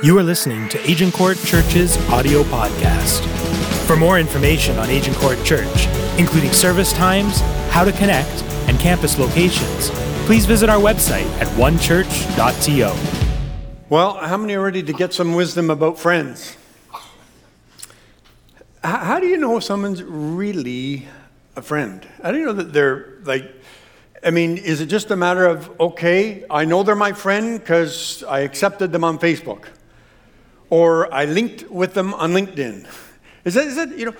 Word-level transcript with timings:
You 0.00 0.16
are 0.16 0.22
listening 0.22 0.68
to 0.68 0.78
Agincourt 0.88 1.38
Church's 1.38 1.96
audio 2.08 2.44
podcast. 2.44 3.26
For 3.84 3.96
more 3.96 4.20
information 4.20 4.78
on 4.78 4.88
Agincourt 4.88 5.44
Church, 5.44 5.88
including 6.18 6.52
service 6.52 6.92
times, 6.92 7.40
how 7.70 7.82
to 7.82 7.90
connect, 7.90 8.44
and 8.68 8.78
campus 8.78 9.18
locations, 9.18 9.90
please 10.24 10.46
visit 10.46 10.68
our 10.68 10.78
website 10.78 11.26
at 11.40 11.48
onechurch.to. 11.56 12.94
Well, 13.88 14.14
how 14.14 14.36
many 14.36 14.54
are 14.54 14.62
ready 14.62 14.84
to 14.84 14.92
get 14.92 15.12
some 15.12 15.34
wisdom 15.34 15.68
about 15.68 15.98
friends? 15.98 16.56
How 18.84 19.18
do 19.18 19.26
you 19.26 19.36
know 19.36 19.58
someone's 19.58 20.04
really 20.04 21.08
a 21.56 21.62
friend? 21.62 22.06
How 22.22 22.30
do 22.30 22.38
you 22.38 22.44
know 22.44 22.52
that 22.52 22.72
they're 22.72 23.18
like, 23.24 23.52
I 24.24 24.30
mean, 24.30 24.58
is 24.58 24.80
it 24.80 24.86
just 24.86 25.10
a 25.10 25.16
matter 25.16 25.44
of, 25.44 25.72
okay, 25.80 26.44
I 26.48 26.66
know 26.66 26.84
they're 26.84 26.94
my 26.94 27.14
friend 27.14 27.58
because 27.58 28.22
I 28.22 28.40
accepted 28.40 28.92
them 28.92 29.02
on 29.02 29.18
Facebook? 29.18 29.64
Or 30.70 31.12
I 31.12 31.24
linked 31.24 31.70
with 31.70 31.94
them 31.94 32.14
on 32.14 32.32
LinkedIn. 32.32 32.86
Is 33.44 33.54
that, 33.54 33.66
is 33.66 33.76
that 33.76 33.96
you 33.96 34.06
know, 34.06 34.14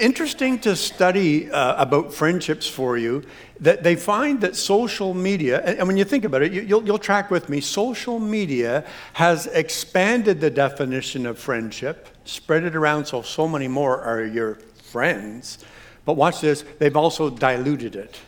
interesting 0.00 0.58
to 0.60 0.74
study 0.74 1.50
uh, 1.50 1.80
about 1.80 2.12
friendships 2.12 2.66
for 2.66 2.96
you? 2.96 3.22
That 3.60 3.84
they 3.84 3.94
find 3.94 4.40
that 4.40 4.56
social 4.56 5.14
media, 5.14 5.60
and, 5.60 5.86
when 5.86 5.96
you 5.96 6.04
think 6.04 6.24
about 6.24 6.42
it, 6.42 6.52
you, 6.52 6.62
you'll, 6.62 6.84
you'll 6.84 6.98
track 6.98 7.30
with 7.30 7.48
me, 7.48 7.60
social 7.60 8.18
media 8.18 8.84
has 9.12 9.46
expanded 9.48 10.40
the 10.40 10.50
definition 10.50 11.26
of 11.26 11.38
friendship, 11.38 12.08
spread 12.24 12.64
it 12.64 12.74
around 12.74 13.06
so 13.06 13.22
so 13.22 13.46
many 13.46 13.68
more 13.68 14.00
are 14.00 14.24
your 14.24 14.56
friends. 14.82 15.58
But 16.04 16.14
watch 16.14 16.40
this, 16.40 16.64
they've 16.80 16.96
also 16.96 17.30
diluted 17.30 17.94
it 17.94 18.18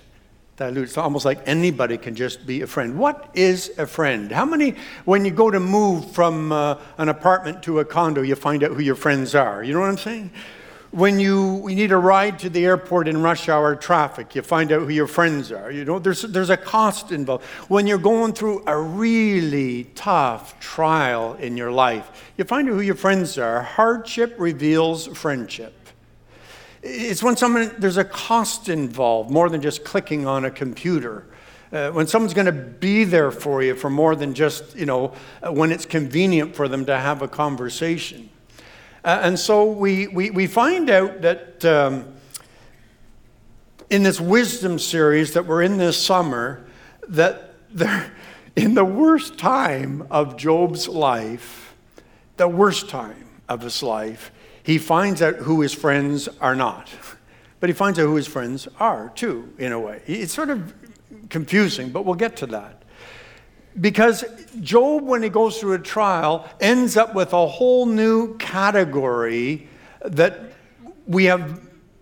It's 0.57 0.97
almost 0.97 1.25
like 1.25 1.41
anybody 1.47 1.99
can 1.99 2.15
just 2.15 2.47
be 2.47 2.63
a 2.63 2.67
friend. 2.69 2.97
What 2.97 3.29
is 3.35 3.73
a 3.77 3.89
friend? 3.89 4.31
How 4.31 4.45
many, 4.45 4.77
when 5.05 5.25
you 5.25 5.33
go 5.33 5.51
to 5.51 5.59
move 5.59 6.13
from 6.13 6.53
uh, 6.53 6.79
an 6.97 7.09
apartment 7.09 7.65
to 7.65 7.81
a 7.81 7.85
condo, 7.85 8.23
you 8.23 8.37
find 8.37 8.63
out 8.63 8.71
who 8.71 8.81
your 8.81 8.95
friends 8.95 9.35
are? 9.35 9.65
You 9.65 9.75
know 9.75 9.81
what 9.81 9.91
I'm 9.91 9.99
saying? 9.99 10.31
When 10.93 11.19
you, 11.19 11.69
you 11.69 11.75
need 11.75 11.91
a 11.91 11.97
ride 11.97 12.39
to 12.39 12.49
the 12.49 12.65
airport 12.65 13.09
in 13.09 13.21
rush 13.21 13.49
hour 13.49 13.75
traffic, 13.75 14.37
you 14.37 14.43
find 14.43 14.71
out 14.71 14.83
who 14.83 14.91
your 14.91 15.09
friends 15.09 15.51
are. 15.51 15.73
You 15.73 15.85
know, 15.85 15.99
there's, 15.99 16.23
there's 16.23 16.51
a 16.51 16.57
cost 16.57 17.11
involved. 17.11 17.43
When 17.67 17.89
you're 17.89 17.99
going 17.99 18.33
through 18.33 18.63
a 18.69 18.81
really 18.81 19.85
tough 19.97 20.61
trial 20.61 21.35
in 21.35 21.57
your 21.57 21.73
life, 21.73 22.33
you 22.37 22.45
find 22.45 22.69
out 22.69 22.75
who 22.75 22.81
your 22.81 22.95
friends 22.95 23.37
are. 23.39 23.61
Hardship 23.61 24.37
reveals 24.39 25.09
friendship. 25.09 25.84
It's 26.87 27.23
when 27.23 27.35
someone, 27.35 27.75
there's 27.79 27.97
a 27.97 28.05
cost 28.05 28.69
involved 28.69 29.31
more 29.31 29.49
than 29.49 29.63
just 29.63 29.85
clicking 29.85 30.27
on 30.27 30.45
a 30.45 30.51
computer. 30.51 31.27
Uh, 31.73 31.91
when 31.91 32.07
someone's 32.07 32.35
going 32.35 32.47
to 32.47 32.53
be 32.53 33.05
there 33.05 33.31
for 33.31 33.63
you 33.63 33.75
for 33.75 33.89
more 33.89 34.15
than 34.15 34.35
just, 34.35 34.77
you 34.77 34.85
know, 34.85 35.15
uh, 35.43 35.51
when 35.51 35.73
it's 35.73 35.87
convenient 35.87 36.55
for 36.55 36.69
them 36.69 36.85
to 36.85 36.97
have 36.97 37.23
a 37.23 37.27
conversation. 37.27 38.29
Uh, 39.03 39.21
and 39.23 39.39
so 39.39 39.65
we, 39.65 40.09
we, 40.09 40.31
we 40.31 40.47
find 40.47 40.91
out 40.91 41.23
that 41.23 41.65
um, 41.65 42.05
in 43.89 44.03
this 44.03 44.21
wisdom 44.21 44.79
series 44.79 45.33
that 45.33 45.47
we're 45.47 45.63
in 45.63 45.79
this 45.79 45.97
summer, 45.97 46.67
that 47.09 47.55
there, 47.71 48.13
in 48.57 48.75
the 48.75 48.85
worst 48.85 49.39
time 49.39 50.07
of 50.11 50.37
Job's 50.37 50.87
life, 50.87 51.75
the 52.37 52.47
worst 52.47 52.91
time 52.91 53.27
of 53.49 53.63
his 53.63 53.83
life, 53.83 54.31
he 54.65 54.79
finds 54.79 55.23
out 55.23 55.37
who 55.37 55.61
his 55.61 55.73
friends 55.73 56.27
are 56.41 56.57
not. 56.57 56.91
But 57.61 57.69
he 57.69 57.75
finds 57.75 57.99
out 57.99 58.07
who 58.07 58.17
his 58.17 58.27
friends 58.27 58.67
are, 58.81 59.13
too, 59.15 59.53
in 59.59 59.73
a 59.73 59.79
way. 59.79 60.01
It's 60.07 60.33
sort 60.33 60.51
of 60.51 60.75
confusing, 61.29 61.91
but 61.91 62.05
we'll 62.05 62.15
get 62.15 62.37
to 62.39 62.47
that. 62.47 62.83
Because 63.81 64.25
Job, 64.61 65.03
when 65.03 65.23
he 65.23 65.29
goes 65.29 65.61
through 65.61 65.75
a 65.75 65.79
trial, 65.79 66.49
ends 66.61 66.97
up 66.97 67.15
with 67.15 67.33
a 67.33 67.47
whole 67.47 67.87
new 67.87 68.37
category 68.39 69.69
that 70.03 70.53
we 71.07 71.25
have 71.27 71.61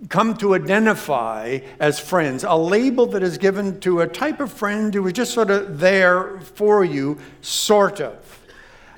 come 0.08 0.36
to 0.36 0.55
identify 0.55 1.58
as 1.80 1.98
friends, 1.98 2.44
a 2.44 2.55
label 2.55 3.06
that 3.06 3.23
is 3.24 3.39
given 3.39 3.80
to 3.80 4.00
a 4.00 4.06
type 4.06 4.40
of 4.40 4.52
friend 4.52 4.94
who 4.94 5.06
is 5.06 5.12
just 5.12 5.33
sort 5.33 5.50
of 5.50 5.80
there 5.80 6.40
for 6.40 6.84
you, 6.84 7.18
sort 7.40 8.00
of. 8.00 8.31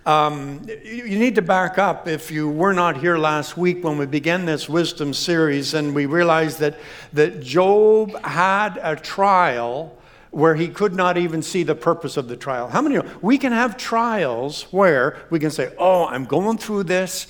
Um, 0.06 0.66
you 0.84 1.18
need 1.18 1.34
to 1.36 1.42
back 1.42 1.78
up 1.78 2.06
if 2.06 2.30
you 2.30 2.48
were 2.48 2.74
not 2.74 2.98
here 2.98 3.16
last 3.16 3.56
week 3.56 3.82
when 3.82 3.96
we 3.96 4.04
began 4.04 4.44
this 4.44 4.68
wisdom 4.68 5.14
series 5.14 5.72
and 5.72 5.94
we 5.94 6.04
realized 6.04 6.58
that, 6.58 6.78
that 7.14 7.40
Job 7.40 8.14
had 8.22 8.78
a 8.82 8.96
trial 8.96 9.96
where 10.30 10.54
he 10.56 10.68
could 10.68 10.94
not 10.94 11.16
even 11.16 11.40
see 11.40 11.62
the 11.62 11.74
purpose 11.74 12.16
of 12.16 12.28
the 12.28 12.36
trial. 12.36 12.68
How 12.68 12.82
many? 12.82 13.00
We 13.22 13.38
can 13.38 13.52
have 13.52 13.76
trials 13.76 14.64
where 14.72 15.24
we 15.30 15.38
can 15.38 15.50
say, 15.50 15.72
Oh, 15.78 16.06
I'm 16.06 16.26
going 16.26 16.58
through 16.58 16.82
this 16.82 17.26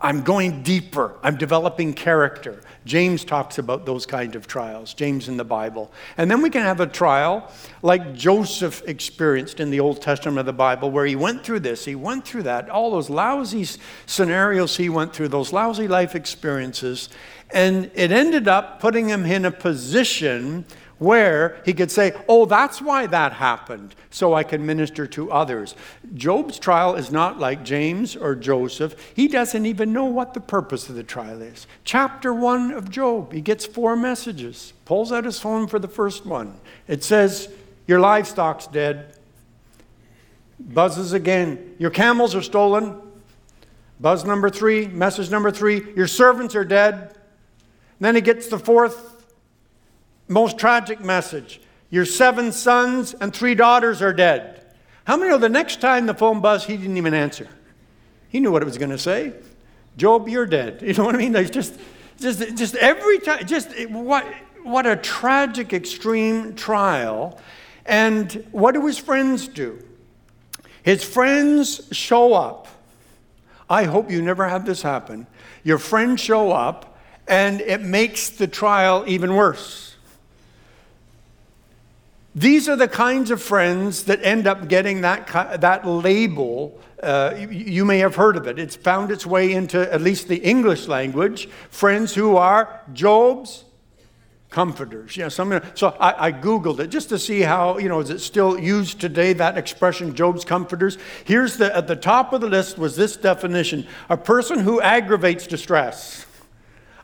I'm 0.00 0.22
going 0.22 0.62
deeper. 0.62 1.14
I'm 1.22 1.36
developing 1.36 1.92
character. 1.92 2.60
James 2.88 3.22
talks 3.22 3.58
about 3.58 3.84
those 3.84 4.06
kind 4.06 4.34
of 4.34 4.46
trials, 4.46 4.94
James 4.94 5.28
in 5.28 5.36
the 5.36 5.44
Bible. 5.44 5.92
And 6.16 6.30
then 6.30 6.40
we 6.40 6.48
can 6.48 6.62
have 6.62 6.80
a 6.80 6.86
trial 6.86 7.52
like 7.82 8.14
Joseph 8.14 8.82
experienced 8.86 9.60
in 9.60 9.70
the 9.70 9.78
Old 9.78 10.00
Testament 10.00 10.38
of 10.38 10.46
the 10.46 10.54
Bible, 10.54 10.90
where 10.90 11.04
he 11.04 11.14
went 11.14 11.44
through 11.44 11.60
this, 11.60 11.84
he 11.84 11.94
went 11.94 12.26
through 12.26 12.44
that, 12.44 12.70
all 12.70 12.90
those 12.90 13.10
lousy 13.10 13.66
scenarios 14.06 14.78
he 14.78 14.88
went 14.88 15.12
through, 15.12 15.28
those 15.28 15.52
lousy 15.52 15.86
life 15.86 16.14
experiences. 16.14 17.10
And 17.50 17.90
it 17.94 18.10
ended 18.10 18.48
up 18.48 18.80
putting 18.80 19.08
him 19.08 19.26
in 19.26 19.44
a 19.44 19.50
position 19.50 20.64
where 20.98 21.60
he 21.64 21.72
could 21.72 21.90
say, 21.90 22.12
Oh, 22.28 22.44
that's 22.44 22.82
why 22.82 23.06
that 23.06 23.34
happened, 23.34 23.94
so 24.10 24.34
I 24.34 24.42
can 24.42 24.66
minister 24.66 25.06
to 25.08 25.30
others. 25.30 25.74
Job's 26.14 26.58
trial 26.58 26.94
is 26.96 27.10
not 27.10 27.38
like 27.38 27.64
James 27.64 28.16
or 28.16 28.34
Joseph. 28.34 28.94
He 29.14 29.28
doesn't 29.28 29.66
even 29.66 29.92
know 29.92 30.04
what 30.04 30.34
the 30.34 30.40
purpose 30.40 30.88
of 30.88 30.96
the 30.96 31.04
trial 31.04 31.40
is. 31.42 31.66
Chapter 31.84 32.34
one 32.34 32.72
of 32.72 32.90
Job, 32.90 33.32
he 33.32 33.40
gets 33.40 33.64
four 33.64 33.96
messages, 33.96 34.72
pulls 34.84 35.12
out 35.12 35.24
his 35.24 35.38
phone 35.38 35.66
for 35.66 35.78
the 35.78 35.88
first 35.88 36.26
one. 36.26 36.58
It 36.86 37.04
says, 37.04 37.48
Your 37.86 38.00
livestock's 38.00 38.66
dead. 38.66 39.14
Buzzes 40.58 41.12
again, 41.12 41.74
Your 41.78 41.90
camels 41.90 42.34
are 42.34 42.42
stolen. 42.42 43.00
Buzz 44.00 44.24
number 44.24 44.48
three, 44.48 44.86
message 44.86 45.30
number 45.30 45.50
three, 45.50 45.92
Your 45.94 46.06
servants 46.06 46.54
are 46.54 46.64
dead. 46.64 47.16
then 48.00 48.14
he 48.14 48.20
gets 48.20 48.48
the 48.48 48.58
fourth 48.58 49.17
most 50.28 50.58
tragic 50.58 51.00
message 51.00 51.60
your 51.90 52.04
seven 52.04 52.52
sons 52.52 53.14
and 53.14 53.34
three 53.34 53.54
daughters 53.54 54.02
are 54.02 54.12
dead. 54.12 54.60
How 55.04 55.16
many 55.16 55.30
know 55.30 55.38
the 55.38 55.48
next 55.48 55.80
time 55.80 56.04
the 56.04 56.12
phone 56.12 56.40
buzzed, 56.40 56.66
he 56.66 56.76
didn't 56.76 56.98
even 56.98 57.14
answer? 57.14 57.48
He 58.28 58.40
knew 58.40 58.52
what 58.52 58.60
it 58.60 58.66
was 58.66 58.76
going 58.76 58.90
to 58.90 58.98
say. 58.98 59.32
Job, 59.96 60.28
you're 60.28 60.46
dead. 60.46 60.82
You 60.82 60.92
know 60.92 61.04
what 61.04 61.14
I 61.14 61.18
mean? 61.18 61.32
There's 61.32 61.50
just, 61.50 61.78
just, 62.20 62.56
just 62.56 62.74
every 62.74 63.18
time, 63.20 63.46
just 63.46 63.70
what, 63.88 64.26
what 64.62 64.86
a 64.86 64.96
tragic, 64.96 65.72
extreme 65.72 66.54
trial. 66.54 67.40
And 67.86 68.46
what 68.52 68.74
do 68.74 68.86
his 68.86 68.98
friends 68.98 69.48
do? 69.48 69.82
His 70.82 71.02
friends 71.02 71.88
show 71.90 72.34
up. 72.34 72.68
I 73.70 73.84
hope 73.84 74.10
you 74.10 74.20
never 74.20 74.46
have 74.46 74.66
this 74.66 74.82
happen. 74.82 75.26
Your 75.64 75.78
friends 75.78 76.20
show 76.20 76.52
up, 76.52 76.98
and 77.26 77.60
it 77.62 77.80
makes 77.80 78.28
the 78.30 78.46
trial 78.46 79.04
even 79.06 79.34
worse. 79.34 79.87
These 82.38 82.68
are 82.68 82.76
the 82.76 82.86
kinds 82.86 83.32
of 83.32 83.42
friends 83.42 84.04
that 84.04 84.22
end 84.22 84.46
up 84.46 84.68
getting 84.68 85.00
that, 85.00 85.26
that 85.60 85.84
label. 85.84 86.80
Uh, 87.02 87.34
you, 87.36 87.48
you 87.48 87.84
may 87.84 87.98
have 87.98 88.14
heard 88.14 88.36
of 88.36 88.46
it. 88.46 88.60
It's 88.60 88.76
found 88.76 89.10
its 89.10 89.26
way 89.26 89.52
into 89.52 89.92
at 89.92 90.00
least 90.00 90.28
the 90.28 90.36
English 90.36 90.86
language. 90.86 91.48
Friends 91.70 92.14
who 92.14 92.36
are 92.36 92.80
Job's 92.92 93.64
comforters. 94.50 95.16
Yeah, 95.16 95.28
some, 95.28 95.60
so 95.74 95.96
I, 95.98 96.28
I, 96.28 96.32
Googled 96.32 96.78
it 96.78 96.88
just 96.88 97.08
to 97.08 97.18
see 97.18 97.40
how, 97.40 97.78
you 97.78 97.88
know, 97.88 97.98
is 97.98 98.10
it 98.10 98.20
still 98.20 98.56
used 98.56 99.00
today, 99.00 99.32
that 99.32 99.58
expression, 99.58 100.14
Job's 100.14 100.44
comforters? 100.44 100.96
Here's 101.24 101.56
the, 101.56 101.76
at 101.76 101.88
the 101.88 101.96
top 101.96 102.32
of 102.32 102.40
the 102.40 102.48
list 102.48 102.78
was 102.78 102.94
this 102.94 103.16
definition 103.16 103.84
a 104.08 104.16
person 104.16 104.60
who 104.60 104.80
aggravates 104.80 105.48
distress 105.48 106.24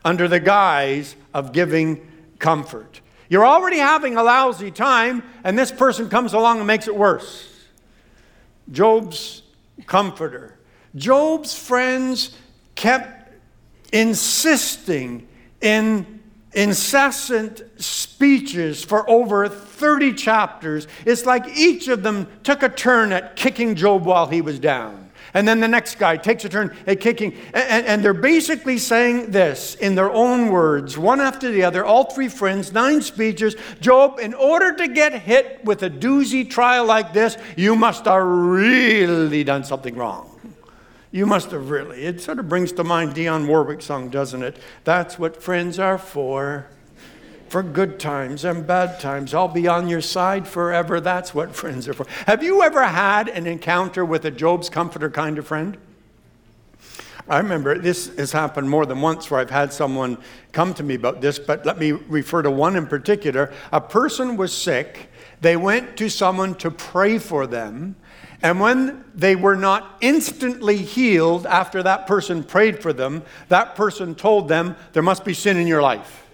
under 0.05 0.29
the 0.29 0.39
guise 0.39 1.17
of 1.33 1.51
giving 1.51 2.09
comfort. 2.39 3.01
You're 3.29 3.45
already 3.45 3.77
having 3.77 4.17
a 4.17 4.23
lousy 4.23 4.71
time, 4.71 5.23
and 5.43 5.57
this 5.57 5.71
person 5.71 6.09
comes 6.09 6.33
along 6.33 6.59
and 6.59 6.67
makes 6.67 6.87
it 6.87 6.95
worse. 6.95 7.51
Job's 8.71 9.41
comforter. 9.85 10.57
Job's 10.95 11.57
friends 11.57 12.35
kept 12.75 13.33
insisting 13.91 15.27
in 15.61 16.21
incessant 16.53 17.61
speeches 17.77 18.83
for 18.83 19.09
over 19.09 19.47
30 19.49 20.13
chapters. 20.13 20.87
It's 21.05 21.25
like 21.25 21.45
each 21.57 21.87
of 21.87 22.01
them 22.01 22.27
took 22.43 22.63
a 22.63 22.69
turn 22.69 23.11
at 23.11 23.35
kicking 23.35 23.75
Job 23.75 24.05
while 24.05 24.27
he 24.27 24.41
was 24.41 24.59
down. 24.59 25.04
And 25.33 25.47
then 25.47 25.59
the 25.59 25.67
next 25.67 25.95
guy 25.95 26.17
takes 26.17 26.45
a 26.45 26.49
turn 26.49 26.75
at 26.87 26.99
kicking. 26.99 27.35
And, 27.53 27.85
and, 27.85 28.05
they're 28.05 28.13
basically 28.13 28.77
saying 28.77 29.31
this 29.31 29.75
in 29.75 29.95
their 29.95 30.11
own 30.11 30.49
words, 30.49 30.97
one 30.97 31.19
after 31.19 31.51
the 31.51 31.63
other, 31.63 31.83
all 31.83 32.05
three 32.05 32.29
friends, 32.29 32.71
nine 32.71 33.01
speeches. 33.01 33.55
Job, 33.81 34.19
in 34.19 34.33
order 34.33 34.75
to 34.75 34.87
get 34.87 35.13
hit 35.13 35.63
with 35.65 35.83
a 35.83 35.89
doozy 35.89 36.49
trial 36.49 36.85
like 36.85 37.13
this, 37.13 37.37
you 37.57 37.75
must 37.75 38.05
have 38.05 38.23
really 38.23 39.43
done 39.43 39.63
something 39.63 39.95
wrong. 39.95 40.31
You 41.11 41.25
must 41.25 41.51
have 41.51 41.69
really. 41.69 42.03
It 42.03 42.19
sort 42.21 42.39
of 42.39 42.49
brings 42.49 42.73
to 42.73 42.83
mind 42.83 43.13
Dionne 43.13 43.47
Warwick's 43.47 43.85
song, 43.85 44.09
doesn't 44.09 44.43
it? 44.43 44.57
That's 44.83 45.17
what 45.17 45.41
friends 45.41 45.79
are 45.79 45.97
for. 45.97 46.67
For 47.55 47.63
good 47.63 48.01
times 48.01 48.43
and 48.43 48.67
bad 48.67 48.99
times. 48.99 49.33
I'll 49.33 49.47
be 49.47 49.65
on 49.65 49.87
your 49.87 50.01
side 50.01 50.45
forever. 50.45 50.99
That's 50.99 51.33
what 51.33 51.55
friends 51.55 51.87
are 51.87 51.93
for. 51.93 52.05
Have 52.27 52.43
you 52.43 52.61
ever 52.61 52.83
had 52.83 53.29
an 53.29 53.47
encounter 53.47 54.03
with 54.03 54.25
a 54.25 54.31
Job's 54.31 54.69
comforter 54.69 55.09
kind 55.09 55.37
of 55.37 55.47
friend? 55.47 55.77
I 57.29 57.37
remember 57.37 57.79
this 57.79 58.13
has 58.17 58.33
happened 58.33 58.69
more 58.69 58.85
than 58.85 58.99
once 58.99 59.31
where 59.31 59.39
I've 59.39 59.51
had 59.51 59.71
someone 59.71 60.17
come 60.51 60.73
to 60.73 60.83
me 60.83 60.95
about 60.95 61.21
this, 61.21 61.39
but 61.39 61.65
let 61.65 61.79
me 61.79 61.93
refer 61.93 62.41
to 62.41 62.51
one 62.51 62.75
in 62.75 62.87
particular. 62.87 63.53
A 63.71 63.79
person 63.79 64.35
was 64.35 64.51
sick. 64.51 65.09
They 65.39 65.55
went 65.55 65.95
to 65.95 66.09
someone 66.09 66.55
to 66.55 66.69
pray 66.69 67.19
for 67.19 67.47
them. 67.47 67.95
And 68.41 68.59
when 68.59 69.05
they 69.15 69.37
were 69.37 69.55
not 69.55 69.95
instantly 70.01 70.75
healed 70.75 71.45
after 71.45 71.81
that 71.83 72.05
person 72.05 72.43
prayed 72.43 72.81
for 72.81 72.91
them, 72.91 73.23
that 73.47 73.75
person 73.75 74.13
told 74.13 74.49
them, 74.49 74.75
There 74.91 75.01
must 75.01 75.23
be 75.23 75.33
sin 75.33 75.55
in 75.55 75.67
your 75.67 75.81
life. 75.81 76.24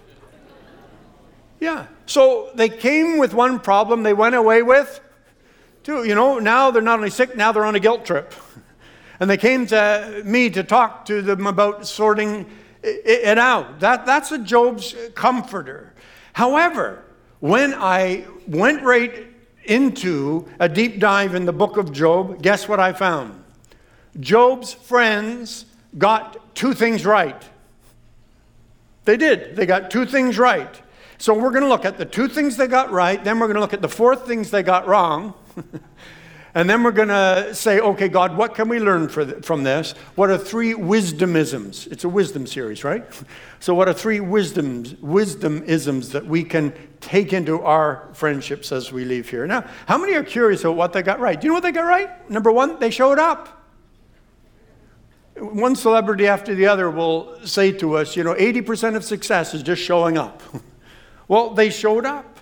Yeah. 1.62 1.86
So 2.06 2.50
they 2.56 2.68
came 2.68 3.18
with 3.18 3.34
one 3.34 3.60
problem, 3.60 4.02
they 4.02 4.14
went 4.14 4.34
away 4.34 4.62
with 4.62 4.98
two. 5.84 6.02
You 6.04 6.16
know, 6.16 6.40
now 6.40 6.72
they're 6.72 6.82
not 6.82 6.98
only 6.98 7.08
sick, 7.08 7.36
now 7.36 7.52
they're 7.52 7.64
on 7.64 7.76
a 7.76 7.80
guilt 7.80 8.04
trip. 8.04 8.34
And 9.20 9.30
they 9.30 9.36
came 9.36 9.68
to 9.68 10.22
me 10.24 10.50
to 10.50 10.64
talk 10.64 11.04
to 11.04 11.22
them 11.22 11.46
about 11.46 11.86
sorting 11.86 12.44
it 12.82 13.38
out. 13.38 13.78
That, 13.78 14.04
that's 14.04 14.32
a 14.32 14.38
Job's 14.38 14.96
comforter. 15.14 15.92
However, 16.32 17.04
when 17.38 17.72
I 17.72 18.24
went 18.48 18.82
right 18.82 19.28
into 19.64 20.48
a 20.58 20.68
deep 20.68 20.98
dive 20.98 21.36
in 21.36 21.44
the 21.44 21.52
book 21.52 21.76
of 21.76 21.92
Job, 21.92 22.42
guess 22.42 22.66
what 22.66 22.80
I 22.80 22.92
found? 22.92 23.44
Job's 24.18 24.72
friends 24.72 25.66
got 25.96 26.56
two 26.56 26.74
things 26.74 27.06
right. 27.06 27.40
They 29.04 29.16
did. 29.16 29.54
They 29.54 29.66
got 29.66 29.92
two 29.92 30.04
things 30.04 30.36
right. 30.36 30.82
So 31.22 31.34
we're 31.34 31.52
going 31.52 31.62
to 31.62 31.68
look 31.68 31.84
at 31.84 31.98
the 31.98 32.04
two 32.04 32.26
things 32.26 32.56
they 32.56 32.66
got 32.66 32.90
right, 32.90 33.22
then 33.22 33.38
we're 33.38 33.46
going 33.46 33.54
to 33.54 33.60
look 33.60 33.72
at 33.72 33.80
the 33.80 33.88
four 33.88 34.16
things 34.16 34.50
they 34.50 34.64
got 34.64 34.88
wrong. 34.88 35.34
and 36.56 36.68
then 36.68 36.82
we're 36.82 36.90
going 36.90 37.10
to 37.10 37.54
say, 37.54 37.78
okay, 37.78 38.08
God, 38.08 38.36
what 38.36 38.56
can 38.56 38.68
we 38.68 38.80
learn 38.80 39.08
from 39.08 39.62
this? 39.62 39.92
What 40.16 40.30
are 40.30 40.36
three 40.36 40.74
wisdomisms? 40.74 41.86
It's 41.92 42.02
a 42.02 42.08
wisdom 42.08 42.44
series, 42.48 42.82
right? 42.82 43.04
So, 43.60 43.72
what 43.72 43.86
are 43.86 43.94
three 43.94 44.18
wisdoms, 44.18 44.94
wisdomisms 44.94 46.10
that 46.10 46.26
we 46.26 46.42
can 46.42 46.72
take 47.00 47.32
into 47.32 47.62
our 47.62 48.08
friendships 48.12 48.72
as 48.72 48.90
we 48.90 49.04
leave 49.04 49.30
here? 49.30 49.46
Now, 49.46 49.70
how 49.86 49.98
many 49.98 50.14
are 50.14 50.24
curious 50.24 50.62
about 50.62 50.74
what 50.74 50.92
they 50.92 51.02
got 51.02 51.20
right? 51.20 51.40
Do 51.40 51.44
you 51.44 51.50
know 51.50 51.54
what 51.54 51.62
they 51.62 51.70
got 51.70 51.84
right? 51.84 52.28
Number 52.28 52.50
one, 52.50 52.80
they 52.80 52.90
showed 52.90 53.20
up. 53.20 53.64
One 55.36 55.76
celebrity 55.76 56.26
after 56.26 56.56
the 56.56 56.66
other 56.66 56.90
will 56.90 57.46
say 57.46 57.70
to 57.70 57.98
us, 57.98 58.16
you 58.16 58.24
know, 58.24 58.34
80% 58.34 58.96
of 58.96 59.04
success 59.04 59.54
is 59.54 59.62
just 59.62 59.80
showing 59.80 60.18
up. 60.18 60.42
well, 61.32 61.48
they 61.48 61.70
showed 61.70 62.04
up. 62.04 62.40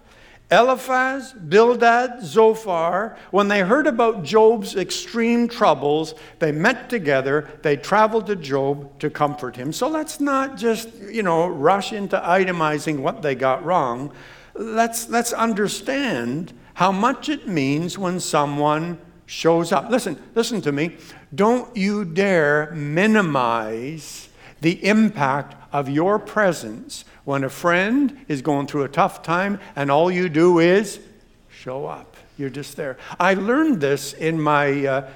Eliphaz, 0.50 1.32
Bildad, 1.32 2.24
Zophar, 2.24 3.16
when 3.30 3.46
they 3.46 3.60
heard 3.60 3.86
about 3.86 4.24
Job's 4.24 4.74
extreme 4.74 5.46
troubles, 5.46 6.16
they 6.40 6.50
met 6.50 6.90
together, 6.90 7.48
they 7.62 7.76
traveled 7.76 8.26
to 8.26 8.34
Job 8.34 8.98
to 8.98 9.08
comfort 9.08 9.54
him. 9.54 9.72
So 9.72 9.86
let's 9.86 10.18
not 10.18 10.56
just, 10.56 10.92
you 11.02 11.22
know, 11.22 11.46
rush 11.46 11.92
into 11.92 12.18
itemizing 12.18 12.98
what 12.98 13.22
they 13.22 13.36
got 13.36 13.64
wrong. 13.64 14.12
Let's, 14.54 15.08
let's 15.08 15.32
understand 15.32 16.52
how 16.74 16.90
much 16.90 17.28
it 17.28 17.46
means 17.46 17.96
when 17.96 18.18
someone 18.18 18.98
shows 19.24 19.70
up. 19.70 19.88
Listen, 19.88 20.20
listen 20.34 20.60
to 20.62 20.72
me. 20.72 20.96
Don't 21.32 21.76
you 21.76 22.04
dare 22.04 22.72
minimize 22.72 24.29
the 24.60 24.84
impact 24.84 25.56
of 25.72 25.88
your 25.88 26.18
presence 26.18 27.04
when 27.24 27.44
a 27.44 27.48
friend 27.48 28.24
is 28.28 28.42
going 28.42 28.66
through 28.66 28.84
a 28.84 28.88
tough 28.88 29.22
time 29.22 29.60
and 29.76 29.90
all 29.90 30.10
you 30.10 30.28
do 30.28 30.58
is 30.58 31.00
show 31.48 31.86
up. 31.86 32.16
You're 32.36 32.50
just 32.50 32.76
there. 32.76 32.96
I 33.18 33.34
learned 33.34 33.80
this 33.80 34.14
in 34.14 34.40
my, 34.40 34.86
uh, 34.86 35.10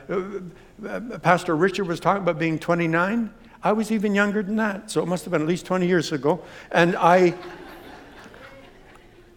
uh, 0.87 1.01
Pastor 1.23 1.57
Richard 1.57 1.87
was 1.87 2.01
talking 2.01 2.23
about 2.23 2.39
being 2.39 2.59
29. 2.59 3.33
I 3.63 3.73
was 3.73 3.91
even 3.91 4.15
younger 4.15 4.43
than 4.43 4.57
that, 4.57 4.91
so 4.91 5.03
it 5.03 5.07
must 5.07 5.25
have 5.25 5.33
been 5.33 5.41
at 5.41 5.49
least 5.49 5.65
20 5.65 5.87
years 5.87 6.13
ago. 6.13 6.43
And 6.71 6.97
I, 6.97 7.35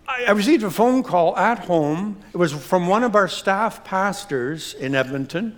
I 0.08 0.32
received 0.32 0.64
a 0.64 0.70
phone 0.70 1.02
call 1.02 1.38
at 1.38 1.60
home. 1.60 2.18
It 2.34 2.38
was 2.38 2.52
from 2.52 2.88
one 2.88 3.04
of 3.04 3.16
our 3.16 3.30
staff 3.30 3.86
pastors 3.86 4.74
in 4.74 4.96
Edmonton. 4.96 5.58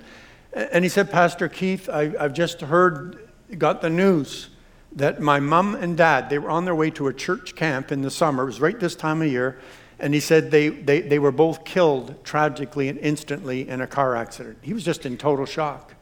And 0.53 0.83
he 0.85 0.89
said, 0.89 1.09
Pastor 1.09 1.47
Keith, 1.47 1.89
I, 1.89 2.09
have 2.09 2.33
just 2.33 2.61
heard, 2.61 3.28
got 3.57 3.81
the 3.81 3.89
news 3.89 4.49
that 4.93 5.21
my 5.21 5.39
mom 5.39 5.75
and 5.75 5.97
dad, 5.97 6.29
they 6.29 6.39
were 6.39 6.49
on 6.49 6.65
their 6.65 6.75
way 6.75 6.89
to 6.91 7.07
a 7.07 7.13
church 7.13 7.55
camp 7.55 7.91
in 7.91 8.01
the 8.01 8.11
summer. 8.11 8.43
It 8.43 8.47
was 8.47 8.61
right 8.61 8.79
this 8.79 8.95
time 8.95 9.21
of 9.21 9.27
year. 9.27 9.59
And 9.99 10.13
he 10.13 10.19
said 10.19 10.49
they, 10.49 10.69
they, 10.69 11.01
they 11.01 11.19
were 11.19 11.31
both 11.31 11.65
killed 11.65 12.23
tragically 12.23 12.87
and 12.87 12.97
instantly 12.99 13.67
in 13.67 13.81
a 13.81 13.87
car 13.87 14.15
accident. 14.15 14.59
He 14.61 14.73
was 14.73 14.83
just 14.83 15.05
in 15.05 15.17
total 15.17 15.45
shock. 15.45 15.93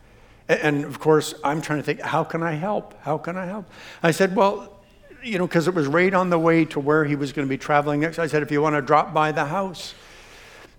And, 0.48 0.86
of 0.86 1.00
course, 1.00 1.34
I'm 1.44 1.62
trying 1.62 1.80
to 1.80 1.84
think, 1.84 2.00
how 2.00 2.24
can 2.24 2.42
I 2.42 2.54
help? 2.54 2.94
How 3.02 3.18
can 3.18 3.36
I 3.36 3.46
help? 3.46 3.70
I 4.02 4.12
said, 4.12 4.36
well, 4.36 4.80
you 5.22 5.38
know, 5.38 5.48
because 5.48 5.68
it 5.68 5.74
was 5.74 5.88
right 5.88 6.14
on 6.14 6.30
the 6.30 6.40
way 6.40 6.64
to 6.66 6.80
where 6.80 7.04
he 7.04 7.16
was 7.16 7.34
going 7.34 7.46
to 7.46 7.50
be 7.50 7.58
traveling 7.58 8.00
next. 8.00 8.20
I 8.20 8.28
said, 8.28 8.44
if 8.44 8.52
you 8.52 8.62
want 8.62 8.76
to 8.76 8.82
drop 8.82 9.14
by 9.14 9.34
the 9.34 9.46
house, 9.46 9.94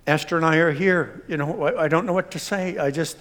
Esther 0.06 0.36
and 0.36 0.46
I 0.46 0.56
are 0.56 0.72
here. 0.72 1.22
You 1.28 1.36
know, 1.36 1.64
I, 1.64 1.84
I 1.84 1.88
don't 1.88 2.06
know 2.06 2.14
what 2.14 2.30
to 2.30 2.38
say. 2.38 2.78
I 2.78 2.90
just, 2.90 3.18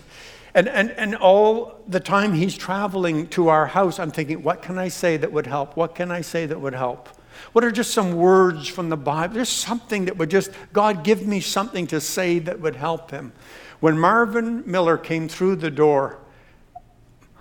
and, 0.58 0.68
and, 0.68 0.90
and 0.94 1.16
all 1.16 1.84
the 1.88 2.00
time 2.00 2.34
he's 2.34 2.58
traveling 2.58 3.28
to 3.28 3.50
our 3.50 3.68
house, 3.68 4.00
I'm 4.00 4.10
thinking, 4.10 4.42
what 4.42 4.64
can 4.64 4.80
I 4.80 4.88
say 4.88 5.16
that 5.16 5.32
would 5.32 5.46
help? 5.46 5.78
What 5.78 5.94
can 5.94 6.10
I 6.10 6.22
say 6.22 6.48
that 6.48 6.60
would 6.60 6.74
help? 6.74 7.10
What 7.54 7.64
are 7.64 7.70
just 7.70 7.92
some 7.92 8.16
words 8.16 8.68
from 8.68 8.90
the 8.90 8.98
Bible? 8.98 9.36
There's 9.36 9.50
something 9.50 10.06
that 10.06 10.18
would 10.18 10.32
just, 10.32 10.50
God, 10.74 11.04
give 11.04 11.28
me 11.28 11.42
something 11.42 11.86
to 11.88 12.02
say 12.02 12.40
that 12.40 12.60
would 12.60 12.76
help 12.76 13.12
him. 13.12 13.34
When 13.82 14.00
Marvin 14.00 14.64
Miller 14.66 14.98
came 14.98 15.28
through 15.30 15.58
the 15.58 15.70
door, 15.70 16.18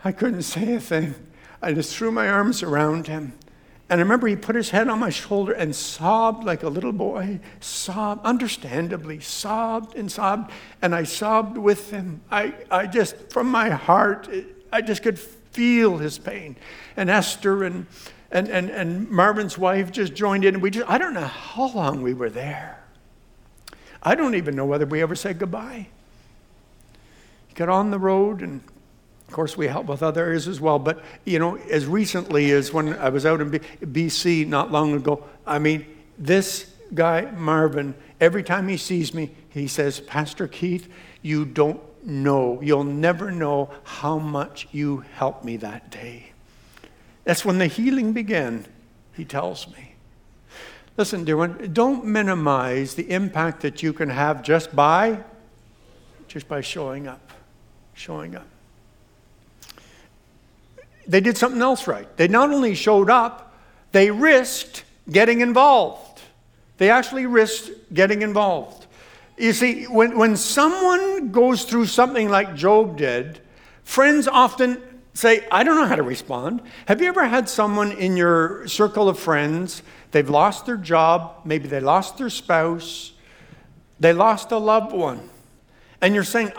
I 0.04 0.12
couldn't 0.12 0.42
say 0.42 0.74
a 0.74 0.80
thing. 0.80 1.14
I 1.62 1.72
just 1.72 1.96
threw 1.96 2.12
my 2.12 2.28
arms 2.28 2.62
around 2.62 3.06
him 3.06 3.32
and 3.88 4.00
I 4.00 4.02
remember 4.02 4.26
he 4.26 4.34
put 4.34 4.56
his 4.56 4.70
head 4.70 4.88
on 4.88 4.98
my 4.98 5.10
shoulder 5.10 5.52
and 5.52 5.74
sobbed 5.74 6.44
like 6.44 6.64
a 6.64 6.68
little 6.68 6.92
boy, 6.92 7.38
sobbed, 7.60 8.24
understandably, 8.24 9.20
sobbed 9.20 9.94
and 9.94 10.10
sobbed. 10.10 10.50
And 10.82 10.92
I 10.92 11.04
sobbed 11.04 11.56
with 11.56 11.90
him. 11.90 12.20
I, 12.28 12.54
I 12.68 12.88
just, 12.88 13.30
from 13.30 13.48
my 13.48 13.70
heart, 13.70 14.28
I 14.72 14.80
just 14.80 15.04
could 15.04 15.20
feel 15.20 15.98
his 15.98 16.18
pain. 16.18 16.56
And 16.96 17.08
Esther 17.08 17.62
and, 17.62 17.86
and, 18.32 18.48
and, 18.48 18.70
and 18.70 19.08
Marvin's 19.08 19.56
wife 19.56 19.92
just 19.92 20.14
joined 20.14 20.44
in. 20.44 20.54
And 20.54 20.62
we 20.62 20.70
just, 20.70 20.90
I 20.90 20.98
don't 20.98 21.14
know 21.14 21.20
how 21.20 21.68
long 21.68 22.02
we 22.02 22.12
were 22.12 22.30
there. 22.30 22.82
I 24.02 24.16
don't 24.16 24.34
even 24.34 24.56
know 24.56 24.66
whether 24.66 24.84
we 24.84 25.00
ever 25.00 25.14
said 25.14 25.38
goodbye. 25.38 25.86
Got 27.54 27.68
on 27.68 27.92
the 27.92 28.00
road 28.00 28.42
and 28.42 28.62
of 29.28 29.34
course, 29.34 29.56
we 29.56 29.66
help 29.66 29.86
with 29.86 30.02
other 30.02 30.24
areas 30.24 30.46
as 30.46 30.60
well. 30.60 30.78
But, 30.78 31.02
you 31.24 31.38
know, 31.38 31.56
as 31.56 31.86
recently 31.86 32.52
as 32.52 32.72
when 32.72 32.94
I 32.94 33.08
was 33.08 33.26
out 33.26 33.40
in 33.40 33.50
BC 33.50 34.46
not 34.46 34.70
long 34.70 34.94
ago, 34.94 35.24
I 35.46 35.58
mean, 35.58 35.84
this 36.16 36.72
guy, 36.94 37.30
Marvin, 37.32 37.94
every 38.20 38.44
time 38.44 38.68
he 38.68 38.76
sees 38.76 39.12
me, 39.12 39.32
he 39.48 39.66
says, 39.66 40.00
Pastor 40.00 40.46
Keith, 40.46 40.88
you 41.22 41.44
don't 41.44 41.80
know, 42.04 42.60
you'll 42.62 42.84
never 42.84 43.32
know 43.32 43.70
how 43.82 44.18
much 44.18 44.68
you 44.70 44.98
helped 45.14 45.44
me 45.44 45.56
that 45.56 45.90
day. 45.90 46.30
That's 47.24 47.44
when 47.44 47.58
the 47.58 47.66
healing 47.66 48.12
began, 48.12 48.64
he 49.14 49.24
tells 49.24 49.66
me. 49.66 49.94
Listen, 50.96 51.24
dear 51.24 51.36
one, 51.36 51.72
don't 51.72 52.04
minimize 52.04 52.94
the 52.94 53.10
impact 53.10 53.62
that 53.62 53.82
you 53.82 53.92
can 53.92 54.08
have 54.08 54.42
just 54.42 54.74
by 54.74 55.24
just 56.28 56.48
by 56.48 56.60
showing 56.60 57.06
up. 57.06 57.32
Showing 57.94 58.34
up 58.36 58.46
they 61.08 61.20
did 61.20 61.36
something 61.36 61.62
else 61.62 61.86
right. 61.86 62.14
They 62.16 62.28
not 62.28 62.50
only 62.50 62.74
showed 62.74 63.10
up, 63.10 63.54
they 63.92 64.10
risked 64.10 64.84
getting 65.10 65.40
involved. 65.40 66.20
They 66.78 66.90
actually 66.90 67.26
risked 67.26 67.70
getting 67.94 68.22
involved. 68.22 68.86
You 69.38 69.52
see, 69.52 69.84
when, 69.84 70.18
when 70.18 70.36
someone 70.36 71.30
goes 71.30 71.64
through 71.64 71.86
something 71.86 72.28
like 72.28 72.54
Job 72.54 72.96
did, 72.96 73.40
friends 73.84 74.28
often 74.28 74.82
say, 75.14 75.46
I 75.50 75.62
don't 75.62 75.76
know 75.76 75.86
how 75.86 75.96
to 75.96 76.02
respond. 76.02 76.62
Have 76.86 77.00
you 77.00 77.08
ever 77.08 77.26
had 77.26 77.48
someone 77.48 77.92
in 77.92 78.16
your 78.16 78.66
circle 78.68 79.08
of 79.08 79.18
friends, 79.18 79.82
they've 80.10 80.28
lost 80.28 80.66
their 80.66 80.76
job, 80.76 81.42
maybe 81.44 81.68
they 81.68 81.80
lost 81.80 82.18
their 82.18 82.30
spouse, 82.30 83.12
they 83.98 84.12
lost 84.12 84.52
a 84.52 84.58
loved 84.58 84.92
one, 84.92 85.30
and 86.00 86.14
you're 86.14 86.24
saying, 86.24 86.52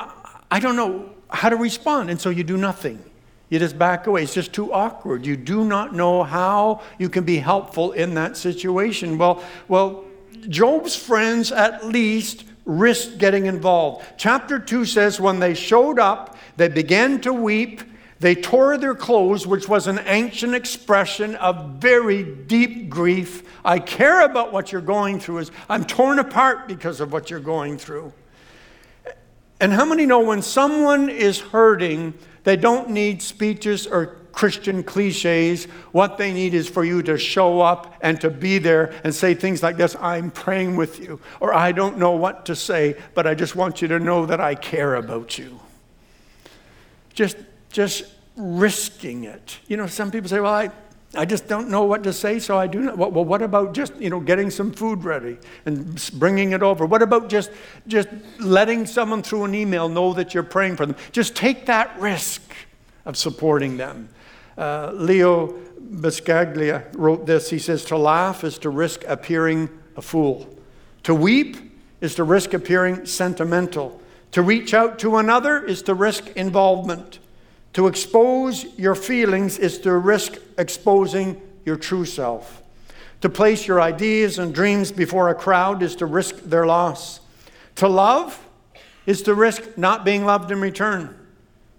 I 0.50 0.60
don't 0.60 0.75
know 0.75 1.10
how 1.30 1.50
to 1.50 1.56
respond, 1.56 2.10
and 2.10 2.20
so 2.20 2.30
you 2.30 2.44
do 2.44 2.58
nothing. 2.58 3.04
You 3.50 3.60
just 3.60 3.80
back 3.80 4.08
away. 4.08 4.24
It's 4.24 4.34
just 4.34 4.51
too 4.51 4.74
awkward. 4.74 5.25
You 5.25 5.38
do 5.38 5.63
not 5.63 5.96
know 5.96 6.24
how 6.24 6.82
you 6.98 7.10
can 7.10 7.24
be 7.24 7.38
helpful 7.38 7.94
in 7.94 8.13
that 8.16 8.36
situation. 8.36 9.18
Well, 9.18 9.44
well, 9.68 10.04
Job's 10.50 10.96
friends 10.96 11.51
at 11.51 11.86
least 11.86 12.44
risked 12.66 13.18
getting 13.18 13.46
involved. 13.46 14.06
Chapter 14.18 14.60
2 14.60 14.86
says 14.86 15.20
when 15.20 15.39
they 15.39 15.54
showed 15.54 15.98
up, 15.98 16.38
they 16.58 16.68
began 16.68 17.22
to 17.22 17.32
weep. 17.32 17.82
They 18.20 18.36
tore 18.36 18.77
their 18.77 18.96
clothes, 18.96 19.48
which 19.48 19.70
was 19.70 19.88
an 19.88 20.00
ancient 20.06 20.54
expression 20.54 21.36
of 21.36 21.75
very 21.75 22.24
deep 22.24 22.89
grief. 22.89 23.44
I 23.63 23.80
care 23.80 24.25
about 24.25 24.51
what 24.51 24.72
you're 24.72 24.82
going 24.82 25.20
through. 25.20 25.38
Is 25.39 25.51
I'm 25.70 25.86
torn 25.86 26.20
apart 26.20 26.68
because 26.68 27.00
of 27.00 27.13
what 27.13 27.30
you're 27.30 27.39
going 27.39 27.77
through. 27.77 28.12
And 29.60 29.72
how 29.72 29.86
many 29.86 30.06
know 30.06 30.20
when 30.20 30.42
someone 30.42 31.10
is 31.10 31.39
hurting, 31.39 32.13
they 32.48 32.56
don't 32.56 32.92
need 32.92 33.22
speeches 33.22 33.86
or 33.86 34.20
Christian 34.32 34.82
cliches. 34.82 35.66
What 35.92 36.18
they 36.18 36.32
need 36.32 36.54
is 36.54 36.70
for 36.70 36.86
you 36.86 37.04
to 37.04 37.18
show 37.18 37.60
up 37.60 37.94
and 38.00 38.22
to 38.22 38.30
be 38.30 38.58
there 38.58 38.94
and 39.04 39.13
say 39.13 39.34
things 39.34 39.62
like 39.62 39.75
this 39.75 39.98
I'm 40.00 40.32
praying 40.32 40.77
with 40.77 40.98
you, 40.98 41.20
or 41.42 41.54
I 41.54 41.74
don't 41.74 41.98
know 41.98 42.12
what 42.12 42.46
to 42.46 42.56
say, 42.56 42.96
but 43.13 43.27
I 43.27 43.36
just 43.36 43.58
want 43.58 43.82
you 43.82 43.89
to 43.89 44.00
know 44.00 44.25
that 44.27 44.39
I 44.39 44.56
care 44.56 44.96
about 44.96 45.38
you. 45.38 45.60
Just 47.13 47.36
just 47.70 48.06
risking 48.38 49.25
it. 49.25 49.58
You 49.68 49.75
know, 49.75 49.88
some 49.88 50.10
people 50.10 50.30
say, 50.30 50.39
well, 50.39 50.54
I, 50.54 50.72
I 51.17 51.25
just 51.25 51.47
don't 51.47 51.69
know 51.69 51.83
what 51.83 52.03
to 52.03 52.13
say, 52.13 52.38
so 52.38 52.57
I 52.57 52.67
do 52.67 52.81
not. 52.81 52.97
Well, 52.97 53.12
what 53.12 53.41
about 53.41 53.74
just, 53.74 53.95
you 53.95 54.09
know, 54.09 54.19
getting 54.19 54.51
some 54.51 54.71
food 54.71 55.03
ready 55.03 55.38
and 55.65 56.09
bringing 56.13 56.51
it 56.51 56.62
over? 56.62 56.86
What 56.86 57.01
about 57.01 57.27
just, 57.27 57.50
just 57.88 58.07
letting 58.39 58.86
someone 58.86 59.24
through 59.24 59.45
an 59.45 59.55
email 59.55 59.89
know 59.89 60.13
that 60.13 60.33
you're 60.33 60.43
praying 60.43 60.75
for 60.75 60.86
them? 60.86 60.95
Just 61.12 61.36
take 61.36 61.65
that 61.65 62.00
risk 62.00 62.41
of 63.05 63.17
supporting 63.17 63.77
them. 63.77 64.09
Uh, 64.57 64.91
Leo 64.93 65.59
Buscaglia 65.79 66.86
wrote 66.95 67.25
this. 67.25 67.50
He 67.50 67.59
says, 67.59 67.83
To 67.86 67.97
laugh 67.97 68.43
is 68.43 68.59
to 68.59 68.69
risk 68.69 69.03
appearing 69.07 69.69
a 69.95 70.01
fool. 70.01 70.47
To 71.03 71.15
weep 71.15 71.57
is 72.00 72.15
to 72.15 72.24
risk 72.24 72.53
appearing 72.53 73.05
sentimental. 73.05 74.01
To 74.31 74.41
reach 74.41 74.74
out 74.74 75.00
to 75.00 75.17
another 75.17 75.63
is 75.63 75.81
to 75.83 75.93
risk 75.93 76.27
involvement. 76.36 77.19
To 77.74 77.88
expose 77.88 78.65
your 78.77 78.95
feelings 78.95 79.57
is 79.57 79.77
to 79.79 79.95
risk 79.95 80.33
exposing 80.57 81.41
your 81.65 81.75
true 81.75 82.05
self. 82.05 82.63
To 83.21 83.29
place 83.29 83.67
your 83.67 83.81
ideas 83.81 84.39
and 84.39 84.53
dreams 84.53 84.91
before 84.91 85.29
a 85.29 85.36
crowd 85.36 85.81
is 85.81 85.95
to 85.97 86.05
risk 86.05 86.36
their 86.43 86.65
loss. 86.65 87.19
To 87.75 87.88
love 87.88 88.43
is 89.05 89.21
to 89.24 89.33
risk 89.33 89.77
not 89.77 90.05
being 90.05 90.25
loved 90.25 90.51
in 90.51 90.62
return. 90.62 91.15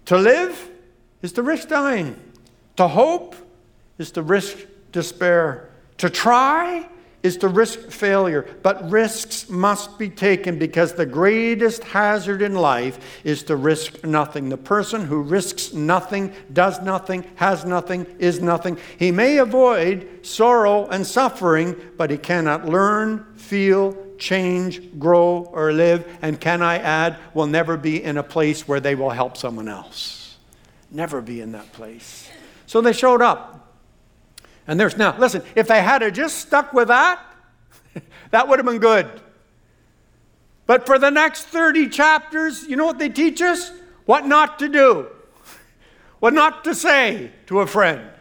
To 0.05 0.17
live 0.17 0.69
is 1.21 1.33
to 1.33 1.43
risk 1.43 1.69
dying. 1.69 2.19
To 2.77 2.87
hope 2.87 3.35
is 3.97 4.11
to 4.11 4.21
risk 4.21 4.57
despair. 4.91 5.69
To 5.97 6.09
try 6.09 6.87
is 7.21 7.37
to 7.37 7.47
risk 7.47 7.91
failure, 7.91 8.47
but 8.63 8.89
risks 8.89 9.49
must 9.49 9.99
be 9.99 10.09
taken 10.09 10.57
because 10.57 10.93
the 10.93 11.05
greatest 11.05 11.83
hazard 11.83 12.41
in 12.41 12.55
life 12.55 13.19
is 13.25 13.43
to 13.43 13.55
risk 13.55 14.03
nothing. 14.05 14.49
The 14.49 14.57
person 14.57 15.05
who 15.05 15.21
risks 15.21 15.73
nothing, 15.73 16.33
does 16.53 16.81
nothing, 16.81 17.25
has 17.35 17.65
nothing, 17.65 18.05
is 18.19 18.41
nothing. 18.41 18.77
He 18.97 19.11
may 19.11 19.37
avoid 19.37 20.25
sorrow 20.25 20.87
and 20.87 21.05
suffering, 21.05 21.75
but 21.97 22.09
he 22.09 22.17
cannot 22.17 22.65
learn, 22.65 23.25
feel, 23.35 23.97
change, 24.17 24.97
grow, 24.97 25.49
or 25.51 25.73
live, 25.73 26.17
and 26.21 26.39
can 26.39 26.61
I 26.61 26.77
add, 26.77 27.17
will 27.33 27.47
never 27.47 27.75
be 27.75 28.01
in 28.01 28.17
a 28.17 28.23
place 28.23 28.67
where 28.67 28.79
they 28.79 28.95
will 28.95 29.09
help 29.09 29.35
someone 29.35 29.67
else. 29.67 30.37
Never 30.91 31.21
be 31.21 31.41
in 31.41 31.51
that 31.51 31.71
place. 31.73 32.29
So 32.65 32.81
they 32.81 32.93
showed 32.93 33.21
up. 33.21 33.68
And 34.69 34.79
there's 34.79 34.95
now, 34.95 35.17
listen, 35.17 35.41
if 35.55 35.67
they 35.67 35.81
had 35.81 36.07
just 36.13 36.37
stuck 36.37 36.73
with 36.73 36.89
that, 36.89 37.19
that 38.29 38.47
would 38.47 38.59
have 38.59 38.67
been 38.67 38.77
good. 38.77 39.09
But 40.67 40.85
for 40.85 40.99
the 40.99 41.09
next 41.09 41.45
30 41.45 41.89
chapters, 41.89 42.67
you 42.67 42.75
know 42.75 42.85
what 42.85 42.99
they 42.99 43.09
teach 43.09 43.41
us? 43.41 43.71
What 44.05 44.27
not 44.27 44.59
to 44.59 44.69
do, 44.69 45.07
what 46.19 46.35
not 46.35 46.63
to 46.65 46.75
say 46.75 47.31
to 47.47 47.61
a 47.61 47.67
friend. 47.67 48.11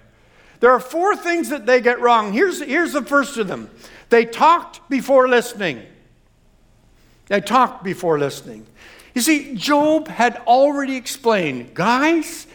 There 0.61 0.71
are 0.71 0.81
four 0.81 1.15
things 1.15 1.51
that 1.51 1.67
they 1.67 1.83
get 1.83 2.01
wrong. 2.01 2.33
Here's, 2.33 2.63
here's 2.63 2.95
the 2.95 3.03
first 3.03 3.37
of 3.37 3.47
them 3.47 3.71
they 4.09 4.25
talked 4.25 4.89
before 4.89 5.29
listening. 5.29 5.83
They 7.27 7.43
talked 7.43 7.85
before 7.85 8.19
listening. 8.19 8.67
You 9.15 9.21
see, 9.21 9.55
Job 9.55 10.09
had 10.09 10.37
already 10.47 10.97
explained, 10.97 11.75
guys, 11.75 12.47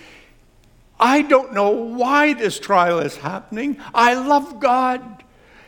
I 0.99 1.21
don't 1.21 1.53
know 1.53 1.71
why 1.71 2.33
this 2.33 2.59
trial 2.59 2.99
is 2.99 3.17
happening. 3.17 3.79
I 3.93 4.13
love 4.13 4.59
God. 4.59 5.23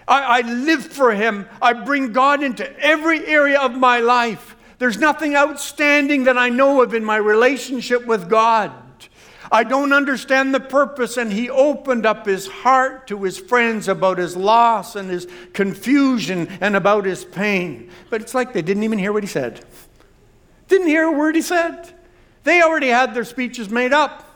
I, 0.07 0.39
I 0.39 0.41
live 0.41 0.85
for 0.85 1.13
Him. 1.13 1.47
I 1.61 1.73
bring 1.73 2.13
God 2.13 2.43
into 2.43 2.71
every 2.79 3.25
area 3.25 3.59
of 3.59 3.75
my 3.75 3.99
life. 3.99 4.55
There's 4.77 4.97
nothing 4.97 5.35
outstanding 5.35 6.25
that 6.25 6.37
I 6.37 6.49
know 6.49 6.81
of 6.81 6.93
in 6.93 7.03
my 7.03 7.17
relationship 7.17 8.05
with 8.05 8.29
God. 8.29 8.71
I 9.51 9.63
don't 9.63 9.93
understand 9.93 10.53
the 10.53 10.59
purpose. 10.59 11.17
And 11.17 11.31
he 11.31 11.49
opened 11.49 12.05
up 12.05 12.25
his 12.25 12.47
heart 12.47 13.07
to 13.07 13.23
his 13.23 13.37
friends 13.37 13.87
about 13.87 14.17
his 14.17 14.35
loss 14.35 14.95
and 14.95 15.09
his 15.09 15.27
confusion 15.53 16.47
and 16.61 16.75
about 16.75 17.05
his 17.05 17.23
pain. 17.23 17.89
But 18.09 18.21
it's 18.21 18.33
like 18.33 18.53
they 18.53 18.61
didn't 18.61 18.83
even 18.83 18.99
hear 18.99 19.13
what 19.13 19.23
he 19.23 19.27
said. 19.27 19.63
Didn't 20.67 20.87
hear 20.87 21.03
a 21.03 21.11
word 21.11 21.35
he 21.35 21.41
said. 21.41 21.93
They 22.43 22.61
already 22.61 22.87
had 22.87 23.13
their 23.13 23.23
speeches 23.23 23.69
made 23.69 23.93
up. 23.93 24.34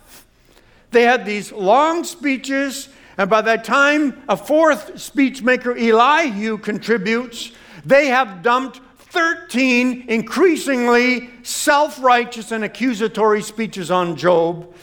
They 0.92 1.04
had 1.04 1.26
these 1.26 1.52
long 1.52 2.04
speeches, 2.04 2.90
and 3.18 3.30
by 3.30 3.42
the 3.42 3.58
time 3.58 4.24
a 4.28 4.36
fourth 4.36 4.96
speechmaker, 4.96 5.78
Elihu, 5.80 6.58
contributes, 6.58 7.52
they 7.86 8.08
have 8.08 8.42
dumped 8.42 8.82
13 8.98 10.06
increasingly 10.08 11.30
self 11.44 12.02
righteous 12.02 12.52
and 12.52 12.64
accusatory 12.64 13.42
speeches 13.42 13.90
on 13.92 14.16
Job 14.16 14.74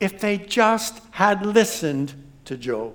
if 0.00 0.18
they 0.18 0.38
just 0.38 1.02
had 1.10 1.44
listened 1.44 2.14
to 2.46 2.56
Job. 2.56 2.94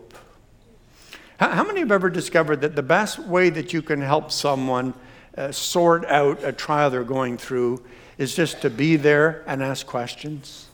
How 1.38 1.64
many 1.64 1.82
have 1.82 1.92
ever 1.92 2.10
discovered 2.10 2.62
that 2.62 2.76
the 2.76 2.84
best 2.84 3.20
way 3.20 3.50
that 3.50 3.74
you 3.74 3.82
can 3.82 4.02
help 4.02 4.32
someone 4.32 4.94
uh, 5.38 5.52
sort 5.52 6.06
out 6.06 6.44
a 6.44 6.54
trial 6.54 6.90
they're 6.90 7.04
going 7.04 7.38
through 7.38 7.84
is 8.18 8.34
just 8.34 8.62
to 8.62 8.70
be 8.70 8.96
there 8.96 9.44
and 9.46 9.62
ask 9.62 9.86
questions? 9.86 10.65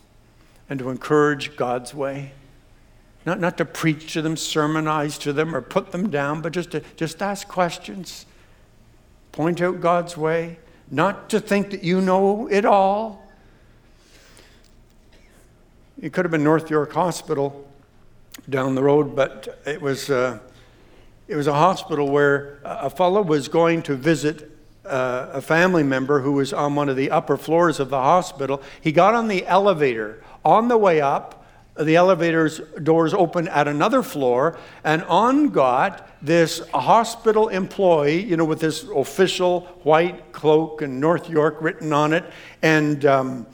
And 0.71 0.79
to 0.79 0.89
encourage 0.89 1.57
God's 1.57 1.93
way. 1.93 2.31
Not, 3.25 3.41
not 3.41 3.57
to 3.57 3.65
preach 3.65 4.13
to 4.13 4.21
them, 4.21 4.37
sermonize 4.37 5.17
to 5.17 5.33
them, 5.33 5.53
or 5.53 5.59
put 5.59 5.91
them 5.91 6.09
down, 6.09 6.41
but 6.41 6.53
just 6.53 6.71
to 6.71 6.79
just 6.95 7.21
ask 7.21 7.45
questions, 7.45 8.25
point 9.33 9.61
out 9.61 9.81
God's 9.81 10.15
way, 10.15 10.59
not 10.89 11.29
to 11.31 11.41
think 11.41 11.71
that 11.71 11.83
you 11.83 11.99
know 11.99 12.47
it 12.47 12.63
all. 12.63 13.29
It 16.01 16.13
could 16.13 16.23
have 16.23 16.31
been 16.31 16.45
North 16.45 16.69
York 16.69 16.93
Hospital 16.93 17.67
down 18.49 18.73
the 18.73 18.81
road, 18.81 19.13
but 19.13 19.61
it 19.65 19.81
was, 19.81 20.09
uh, 20.09 20.39
it 21.27 21.35
was 21.35 21.47
a 21.47 21.53
hospital 21.53 22.09
where 22.09 22.59
a 22.63 22.89
fellow 22.89 23.21
was 23.21 23.49
going 23.49 23.81
to 23.81 23.95
visit 23.95 24.49
uh, 24.85 25.31
a 25.33 25.41
family 25.41 25.83
member 25.83 26.21
who 26.21 26.31
was 26.31 26.53
on 26.53 26.75
one 26.75 26.87
of 26.87 26.95
the 26.95 27.11
upper 27.11 27.35
floors 27.35 27.79
of 27.81 27.89
the 27.89 28.01
hospital. 28.01 28.61
He 28.79 28.93
got 28.93 29.13
on 29.13 29.27
the 29.27 29.45
elevator 29.45 30.23
on 30.43 30.67
the 30.67 30.77
way 30.77 31.01
up, 31.01 31.45
the 31.79 31.95
elevator's 31.95 32.60
doors 32.83 33.13
opened 33.13 33.50
at 33.50 33.67
another 33.67 34.03
floor, 34.03 34.57
and 34.83 35.03
on 35.03 35.50
got 35.50 36.10
this 36.21 36.67
hospital 36.69 37.48
employee, 37.48 38.21
you 38.21 38.38
know, 38.38 38.45
with 38.45 38.60
this 38.60 38.83
official 38.95 39.62
white 39.83 40.31
cloak 40.31 40.81
and 40.81 41.00
North 41.00 41.29
York 41.29 41.57
written 41.62 41.93
on 41.93 42.13
it, 42.13 42.25
and 42.62 43.05
um, 43.05 43.48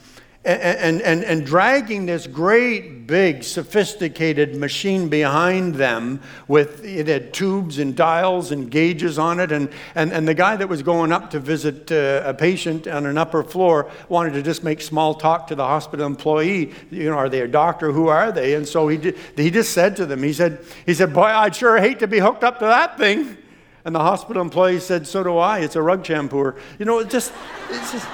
and, 0.48 1.02
and, 1.02 1.24
and 1.26 1.46
dragging 1.46 2.06
this 2.06 2.26
great, 2.26 3.06
big, 3.06 3.44
sophisticated 3.44 4.56
machine 4.56 5.10
behind 5.10 5.76
them 5.76 6.22
with 6.48 6.86
it 6.86 7.08
had 7.08 7.34
tubes 7.34 7.80
and 7.80 7.98
dials 7.98 8.52
and 8.52 8.72
gauges 8.72 9.20
on 9.20 9.42
it. 9.42 9.52
And, 9.52 9.70
and, 9.94 10.14
and 10.14 10.26
the 10.26 10.34
guy 10.34 10.56
that 10.56 10.70
was 10.70 10.82
going 10.82 11.12
up 11.12 11.30
to 11.32 11.40
visit 11.40 11.92
uh, 11.92 12.22
a 12.24 12.34
patient 12.34 12.88
on 12.88 13.06
an 13.06 13.18
upper 13.18 13.44
floor 13.44 13.92
wanted 14.08 14.34
to 14.34 14.42
just 14.42 14.64
make 14.64 14.82
small 14.82 15.14
talk 15.14 15.48
to 15.48 15.56
the 15.56 15.66
hospital 15.66 16.06
employee. 16.06 16.74
You 16.92 17.10
know, 17.10 17.18
are 17.18 17.28
they 17.28 17.42
a 17.42 17.48
doctor? 17.48 17.92
Who 17.92 18.08
are 18.08 18.32
they? 18.32 18.54
And 18.54 18.66
so 18.66 18.88
he, 18.88 18.96
did, 18.96 19.18
he 19.36 19.52
just 19.52 19.74
said 19.74 19.98
to 19.98 20.06
them, 20.06 20.24
he 20.24 20.32
said, 20.32 20.64
he 20.86 20.94
said, 20.94 21.14
Boy, 21.14 21.24
I'd 21.24 21.58
sure 21.58 21.78
hate 21.78 22.00
to 22.00 22.08
be 22.08 22.20
hooked 22.20 22.46
up 22.46 22.60
to 22.60 22.66
that 22.66 22.98
thing. 22.98 23.38
And 23.84 23.94
the 23.94 24.00
hospital 24.00 24.42
employee 24.42 24.80
said, 24.80 25.08
So 25.08 25.24
do 25.24 25.38
I. 25.38 25.60
It's 25.60 25.76
a 25.76 25.82
rug 25.82 26.04
shampooer. 26.04 26.58
You 26.80 26.86
know, 26.86 27.00
it 27.00 27.10
just, 27.10 27.34
it's 27.70 27.92
just 27.92 28.08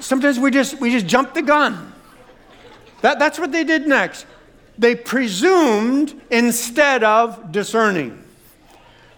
sometimes 0.00 0.38
we 0.38 0.50
just, 0.50 0.80
we 0.80 0.90
just 0.90 1.06
jump 1.06 1.34
the 1.34 1.42
gun. 1.42 1.92
That, 3.02 3.18
that's 3.18 3.38
what 3.38 3.52
they 3.52 3.64
did 3.64 3.86
next. 3.86 4.26
They 4.78 4.94
presumed 4.94 6.20
instead 6.30 7.04
of 7.04 7.52
discerning. 7.52 8.22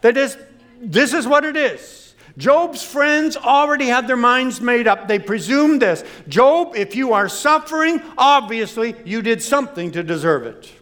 That 0.00 0.16
is, 0.16 0.36
this 0.80 1.12
is 1.12 1.26
what 1.26 1.44
it 1.44 1.56
is. 1.56 2.14
Job's 2.38 2.82
friends 2.82 3.36
already 3.36 3.86
had 3.86 4.08
their 4.08 4.16
minds 4.16 4.60
made 4.60 4.88
up. 4.88 5.06
They 5.06 5.18
presumed 5.18 5.82
this. 5.82 6.02
Job, 6.28 6.74
if 6.74 6.96
you 6.96 7.12
are 7.12 7.28
suffering, 7.28 8.02
obviously 8.16 8.96
you 9.04 9.22
did 9.22 9.42
something 9.42 9.92
to 9.92 10.02
deserve 10.02 10.46
it. 10.46 10.72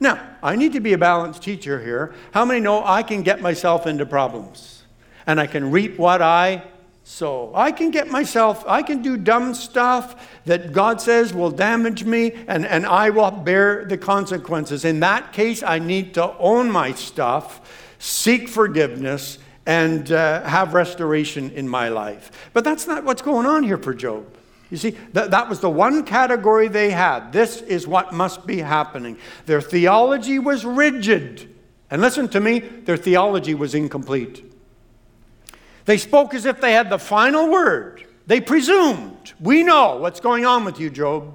Now, 0.00 0.20
I 0.42 0.56
need 0.56 0.72
to 0.74 0.80
be 0.80 0.92
a 0.92 0.98
balanced 0.98 1.42
teacher 1.42 1.82
here. 1.82 2.14
How 2.32 2.44
many 2.44 2.60
know 2.60 2.84
I 2.84 3.02
can 3.02 3.22
get 3.22 3.40
myself 3.40 3.86
into 3.86 4.06
problems? 4.06 4.82
And 5.26 5.40
I 5.40 5.46
can 5.46 5.70
reap 5.70 5.98
what 5.98 6.22
I 6.22 6.64
sow. 7.08 7.50
I 7.54 7.72
can 7.72 7.90
get 7.90 8.10
myself, 8.10 8.62
I 8.68 8.82
can 8.82 9.00
do 9.00 9.16
dumb 9.16 9.54
stuff 9.54 10.28
that 10.44 10.72
God 10.72 11.00
says 11.00 11.32
will 11.32 11.50
damage 11.50 12.04
me, 12.04 12.32
and, 12.46 12.66
and 12.66 12.84
I 12.84 13.08
will 13.08 13.30
bear 13.30 13.86
the 13.86 13.96
consequences. 13.96 14.84
In 14.84 15.00
that 15.00 15.32
case, 15.32 15.62
I 15.62 15.78
need 15.78 16.12
to 16.14 16.36
own 16.36 16.70
my 16.70 16.92
stuff, 16.92 17.94
seek 17.98 18.46
forgiveness, 18.46 19.38
and 19.64 20.12
uh, 20.12 20.42
have 20.42 20.74
restoration 20.74 21.50
in 21.52 21.66
my 21.66 21.88
life. 21.88 22.50
But 22.52 22.64
that's 22.64 22.86
not 22.86 23.04
what's 23.04 23.22
going 23.22 23.46
on 23.46 23.62
here 23.64 23.78
for 23.78 23.94
Job. 23.94 24.26
You 24.70 24.76
see, 24.76 24.90
that, 25.14 25.30
that 25.30 25.48
was 25.48 25.60
the 25.60 25.70
one 25.70 26.04
category 26.04 26.68
they 26.68 26.90
had. 26.90 27.32
This 27.32 27.62
is 27.62 27.86
what 27.86 28.12
must 28.12 28.46
be 28.46 28.58
happening. 28.58 29.16
Their 29.46 29.62
theology 29.62 30.38
was 30.38 30.62
rigid. 30.66 31.54
And 31.90 32.02
listen 32.02 32.28
to 32.28 32.40
me, 32.40 32.58
their 32.58 32.98
theology 32.98 33.54
was 33.54 33.74
incomplete. 33.74 34.47
They 35.88 35.96
spoke 35.96 36.34
as 36.34 36.44
if 36.44 36.60
they 36.60 36.72
had 36.72 36.90
the 36.90 36.98
final 36.98 37.48
word. 37.48 38.06
They 38.26 38.42
presumed, 38.42 39.32
we 39.40 39.62
know 39.62 39.96
what's 39.96 40.20
going 40.20 40.44
on 40.44 40.66
with 40.66 40.78
you, 40.78 40.90
Job. 40.90 41.32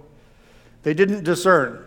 They 0.83 0.93
didn't 0.93 1.24
discern. 1.24 1.83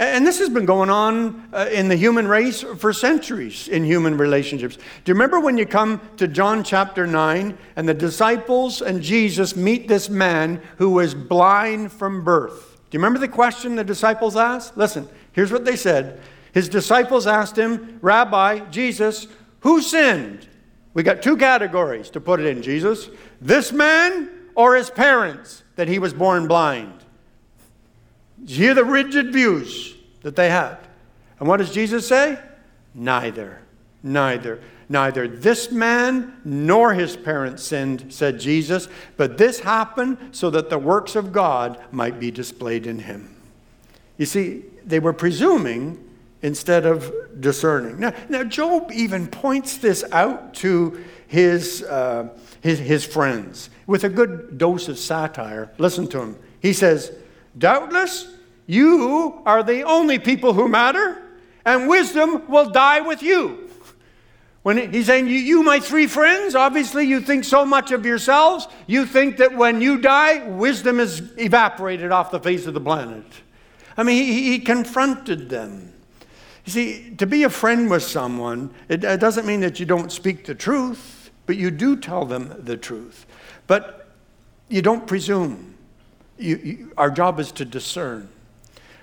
And 0.00 0.26
this 0.26 0.40
has 0.40 0.48
been 0.48 0.64
going 0.64 0.90
on 0.90 1.48
uh, 1.52 1.68
in 1.70 1.86
the 1.86 1.94
human 1.94 2.26
race 2.26 2.62
for 2.62 2.92
centuries 2.92 3.68
in 3.68 3.84
human 3.84 4.18
relationships. 4.18 4.78
Do 4.78 5.10
you 5.10 5.14
remember 5.14 5.38
when 5.38 5.56
you 5.56 5.64
come 5.64 6.00
to 6.16 6.26
John 6.26 6.64
chapter 6.64 7.06
9 7.06 7.56
and 7.76 7.88
the 7.88 7.94
disciples 7.94 8.82
and 8.82 9.00
Jesus 9.00 9.54
meet 9.54 9.86
this 9.86 10.10
man 10.10 10.60
who 10.78 10.90
was 10.90 11.14
blind 11.14 11.92
from 11.92 12.24
birth? 12.24 12.80
Do 12.90 12.96
you 12.96 12.98
remember 12.98 13.20
the 13.20 13.28
question 13.28 13.76
the 13.76 13.84
disciples 13.84 14.34
asked? 14.34 14.76
Listen, 14.76 15.08
here's 15.34 15.52
what 15.52 15.64
they 15.64 15.76
said. 15.76 16.20
His 16.52 16.68
disciples 16.68 17.28
asked 17.28 17.56
him, 17.56 18.00
Rabbi, 18.02 18.70
Jesus, 18.70 19.28
who 19.60 19.80
sinned? 19.80 20.48
We 20.94 21.02
got 21.02 21.22
two 21.22 21.36
categories 21.36 22.10
to 22.10 22.20
put 22.20 22.40
it 22.40 22.46
in, 22.46 22.62
Jesus. 22.62 23.08
This 23.40 23.72
man 23.72 24.28
or 24.54 24.76
his 24.76 24.90
parents 24.90 25.62
that 25.76 25.88
he 25.88 25.98
was 25.98 26.12
born 26.12 26.46
blind. 26.46 26.92
Hear 28.46 28.74
the 28.74 28.84
rigid 28.84 29.32
views 29.32 29.94
that 30.22 30.36
they 30.36 30.50
had. 30.50 30.78
And 31.38 31.48
what 31.48 31.58
does 31.58 31.72
Jesus 31.72 32.06
say? 32.06 32.38
Neither. 32.94 33.62
Neither. 34.02 34.60
Neither 34.88 35.26
this 35.26 35.70
man 35.70 36.34
nor 36.44 36.92
his 36.92 37.16
parents 37.16 37.62
sinned, 37.62 38.12
said 38.12 38.38
Jesus, 38.38 38.88
but 39.16 39.38
this 39.38 39.60
happened 39.60 40.18
so 40.32 40.50
that 40.50 40.68
the 40.68 40.78
works 40.78 41.16
of 41.16 41.32
God 41.32 41.82
might 41.90 42.20
be 42.20 42.30
displayed 42.30 42.86
in 42.86 42.98
him. 42.98 43.34
You 44.18 44.26
see, 44.26 44.64
they 44.84 44.98
were 44.98 45.14
presuming 45.14 46.11
instead 46.42 46.84
of 46.84 47.12
discerning. 47.40 48.00
Now, 48.00 48.12
now 48.28 48.44
Job 48.44 48.90
even 48.92 49.26
points 49.26 49.78
this 49.78 50.04
out 50.12 50.54
to 50.54 51.02
his, 51.28 51.82
uh, 51.82 52.28
his, 52.60 52.78
his 52.78 53.04
friends 53.04 53.70
with 53.86 54.04
a 54.04 54.08
good 54.08 54.58
dose 54.58 54.88
of 54.88 54.98
satire. 54.98 55.72
Listen 55.78 56.06
to 56.08 56.20
him. 56.20 56.36
He 56.60 56.72
says, 56.72 57.12
Doubtless, 57.56 58.26
you 58.66 59.42
are 59.46 59.62
the 59.62 59.82
only 59.82 60.18
people 60.18 60.52
who 60.52 60.68
matter, 60.68 61.22
and 61.64 61.88
wisdom 61.88 62.46
will 62.48 62.70
die 62.70 63.00
with 63.00 63.22
you. 63.22 63.70
When 64.62 64.92
he's 64.92 65.06
saying, 65.06 65.26
you, 65.26 65.34
you, 65.34 65.62
my 65.64 65.80
three 65.80 66.06
friends, 66.06 66.54
obviously 66.54 67.04
you 67.04 67.20
think 67.20 67.44
so 67.44 67.64
much 67.64 67.90
of 67.90 68.06
yourselves, 68.06 68.68
you 68.86 69.06
think 69.06 69.38
that 69.38 69.56
when 69.56 69.80
you 69.80 69.98
die, 69.98 70.46
wisdom 70.48 71.00
is 71.00 71.20
evaporated 71.36 72.12
off 72.12 72.30
the 72.30 72.38
face 72.38 72.66
of 72.66 72.74
the 72.74 72.80
planet. 72.80 73.24
I 73.96 74.04
mean, 74.04 74.24
he, 74.24 74.50
he 74.50 74.58
confronted 74.60 75.48
them. 75.48 75.91
You 76.64 76.72
see, 76.72 77.14
to 77.16 77.26
be 77.26 77.42
a 77.42 77.50
friend 77.50 77.90
with 77.90 78.04
someone, 78.04 78.72
it, 78.88 79.00
doesn't 79.00 79.46
mean 79.46 79.60
that 79.60 79.80
you 79.80 79.86
don't 79.86 80.12
speak 80.12 80.44
the 80.44 80.54
truth, 80.54 81.30
but 81.46 81.56
you 81.56 81.70
do 81.70 81.96
tell 81.96 82.24
them 82.24 82.54
the 82.58 82.76
truth. 82.76 83.26
But 83.66 84.08
you 84.68 84.80
don't 84.80 85.06
presume. 85.06 85.74
You, 86.38 86.56
you, 86.56 86.92
our 86.96 87.10
job 87.10 87.40
is 87.40 87.50
to 87.52 87.64
discern. 87.64 88.28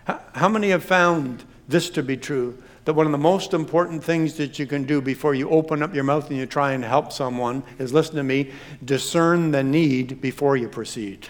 How, 0.06 0.22
how 0.34 0.50
many 0.50 0.70
have 0.70 0.84
found 0.84 1.44
this 1.67 1.89
to 1.91 2.04
be 2.04 2.15
true? 2.15 2.62
That 2.86 2.93
one 2.93 3.06
of 3.06 3.12
the 3.12 3.17
most 3.17 3.54
important 3.54 4.04
things 4.04 4.36
that 4.36 4.58
you 4.58 4.65
can 4.65 4.86
do 4.86 5.02
before 5.02 5.36
you 5.36 5.50
open 5.50 5.84
up 5.84 5.93
your 5.93 6.06
mouth 6.06 6.30
and 6.30 6.39
you 6.39 6.45
try 6.45 6.72
and 6.72 6.84
help 6.84 7.12
someone 7.12 7.62
is 7.78 7.93
listen 7.93 8.15
to 8.15 8.24
me, 8.24 8.52
discern 8.84 9.52
the 9.52 9.63
need 9.63 10.22
before 10.22 10.56
you 10.56 10.69
proceed. 10.69 11.28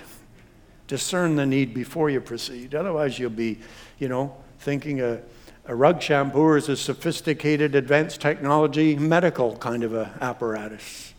Discern 0.87 1.35
the 1.35 1.45
need 1.45 1.73
before 1.73 2.09
you 2.09 2.21
proceed. 2.21 2.75
Otherwise, 2.75 3.17
you'll 3.17 3.31
be, 3.31 3.59
you 3.97 4.07
know, 4.07 4.35
thinking 4.59 5.01
a 5.01 5.21
a 5.69 5.75
rug 5.75 5.99
shampooer 5.99 6.57
is 6.57 6.67
a 6.67 6.75
sophisticated, 6.75 7.75
advanced 7.75 8.19
technology, 8.19 8.95
medical 8.95 9.55
kind 9.57 9.83
of 9.83 9.93
a 9.93 10.11
apparatus. 10.19 11.13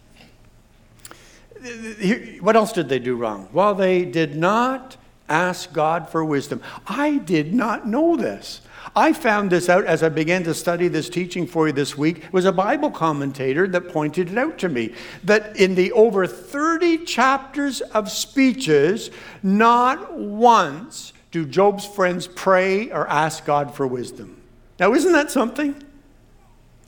What 2.40 2.56
else 2.56 2.72
did 2.72 2.88
they 2.88 2.98
do 2.98 3.14
wrong? 3.14 3.48
Well, 3.52 3.76
they 3.76 4.04
did 4.04 4.34
not 4.34 4.96
ask 5.28 5.72
God 5.72 6.08
for 6.08 6.24
wisdom. 6.24 6.60
I 6.88 7.18
did 7.18 7.54
not 7.54 7.86
know 7.86 8.16
this. 8.16 8.60
I 8.96 9.12
found 9.12 9.50
this 9.50 9.68
out 9.68 9.84
as 9.84 10.02
I 10.02 10.08
began 10.08 10.42
to 10.44 10.54
study 10.54 10.88
this 10.88 11.08
teaching 11.08 11.46
for 11.46 11.68
you 11.68 11.72
this 11.72 11.96
week. 11.96 12.24
It 12.24 12.32
was 12.32 12.44
a 12.44 12.50
Bible 12.50 12.90
commentator 12.90 13.68
that 13.68 13.90
pointed 13.90 14.32
it 14.32 14.38
out 14.38 14.58
to 14.58 14.68
me 14.68 14.94
that 15.22 15.56
in 15.60 15.76
the 15.76 15.92
over 15.92 16.26
30 16.26 17.04
chapters 17.04 17.82
of 17.82 18.10
speeches, 18.10 19.12
not 19.44 20.18
once 20.18 21.12
do 21.30 21.46
Job's 21.46 21.86
friends 21.86 22.26
pray 22.26 22.90
or 22.90 23.06
ask 23.06 23.44
God 23.44 23.76
for 23.76 23.86
wisdom. 23.86 24.38
Now, 24.80 24.94
isn't 24.94 25.12
that 25.12 25.30
something? 25.30 25.80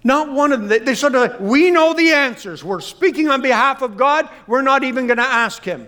Not 0.02 0.32
one 0.32 0.52
of 0.52 0.66
them. 0.66 0.84
They, 0.84 0.94
sort 0.94 1.14
of 1.14 1.40
we 1.40 1.70
know 1.70 1.92
the 1.92 2.10
answers. 2.12 2.64
We're 2.64 2.80
speaking 2.80 3.28
on 3.28 3.42
behalf 3.42 3.82
of 3.82 3.98
God. 3.98 4.28
We're 4.46 4.62
not 4.62 4.82
even 4.82 5.06
going 5.06 5.18
to 5.18 5.22
ask 5.22 5.62
Him. 5.62 5.86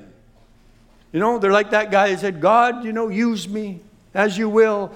You 1.13 1.21
know, 1.21 1.39
they're 1.39 1.51
like 1.51 1.71
that 1.71 1.91
guy 1.91 2.11
who 2.11 2.17
said, 2.19 2.41
God, 2.41 2.85
you 2.85 2.93
know, 2.93 3.09
use 3.09 3.49
me 3.49 3.81
as 4.13 4.37
you 4.37 4.49
will, 4.49 4.93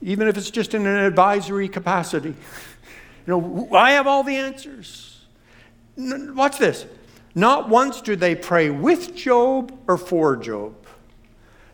even 0.00 0.28
if 0.28 0.38
it's 0.38 0.50
just 0.50 0.74
in 0.74 0.86
an 0.86 0.96
advisory 0.96 1.68
capacity. 1.68 2.34
You 3.26 3.38
know, 3.38 3.76
I 3.76 3.90
have 3.90 4.06
all 4.06 4.24
the 4.24 4.36
answers. 4.36 5.20
Watch 5.98 6.56
this. 6.56 6.86
Not 7.34 7.68
once 7.68 8.00
do 8.00 8.16
they 8.16 8.34
pray 8.34 8.70
with 8.70 9.14
Job 9.14 9.78
or 9.86 9.98
for 9.98 10.34
Job. 10.34 10.74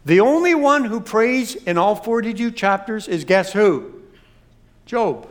The 0.05 0.19
only 0.19 0.57
one 0.57 0.83
who 0.83 1.01
prays 1.01 1.55
in 1.55 1.79
all 1.79 1.95
42 1.95 2.51
chapters 2.51 3.07
is 3.07 3.23
guess 3.23 3.53
who? 3.53 3.94
Job. 4.87 5.29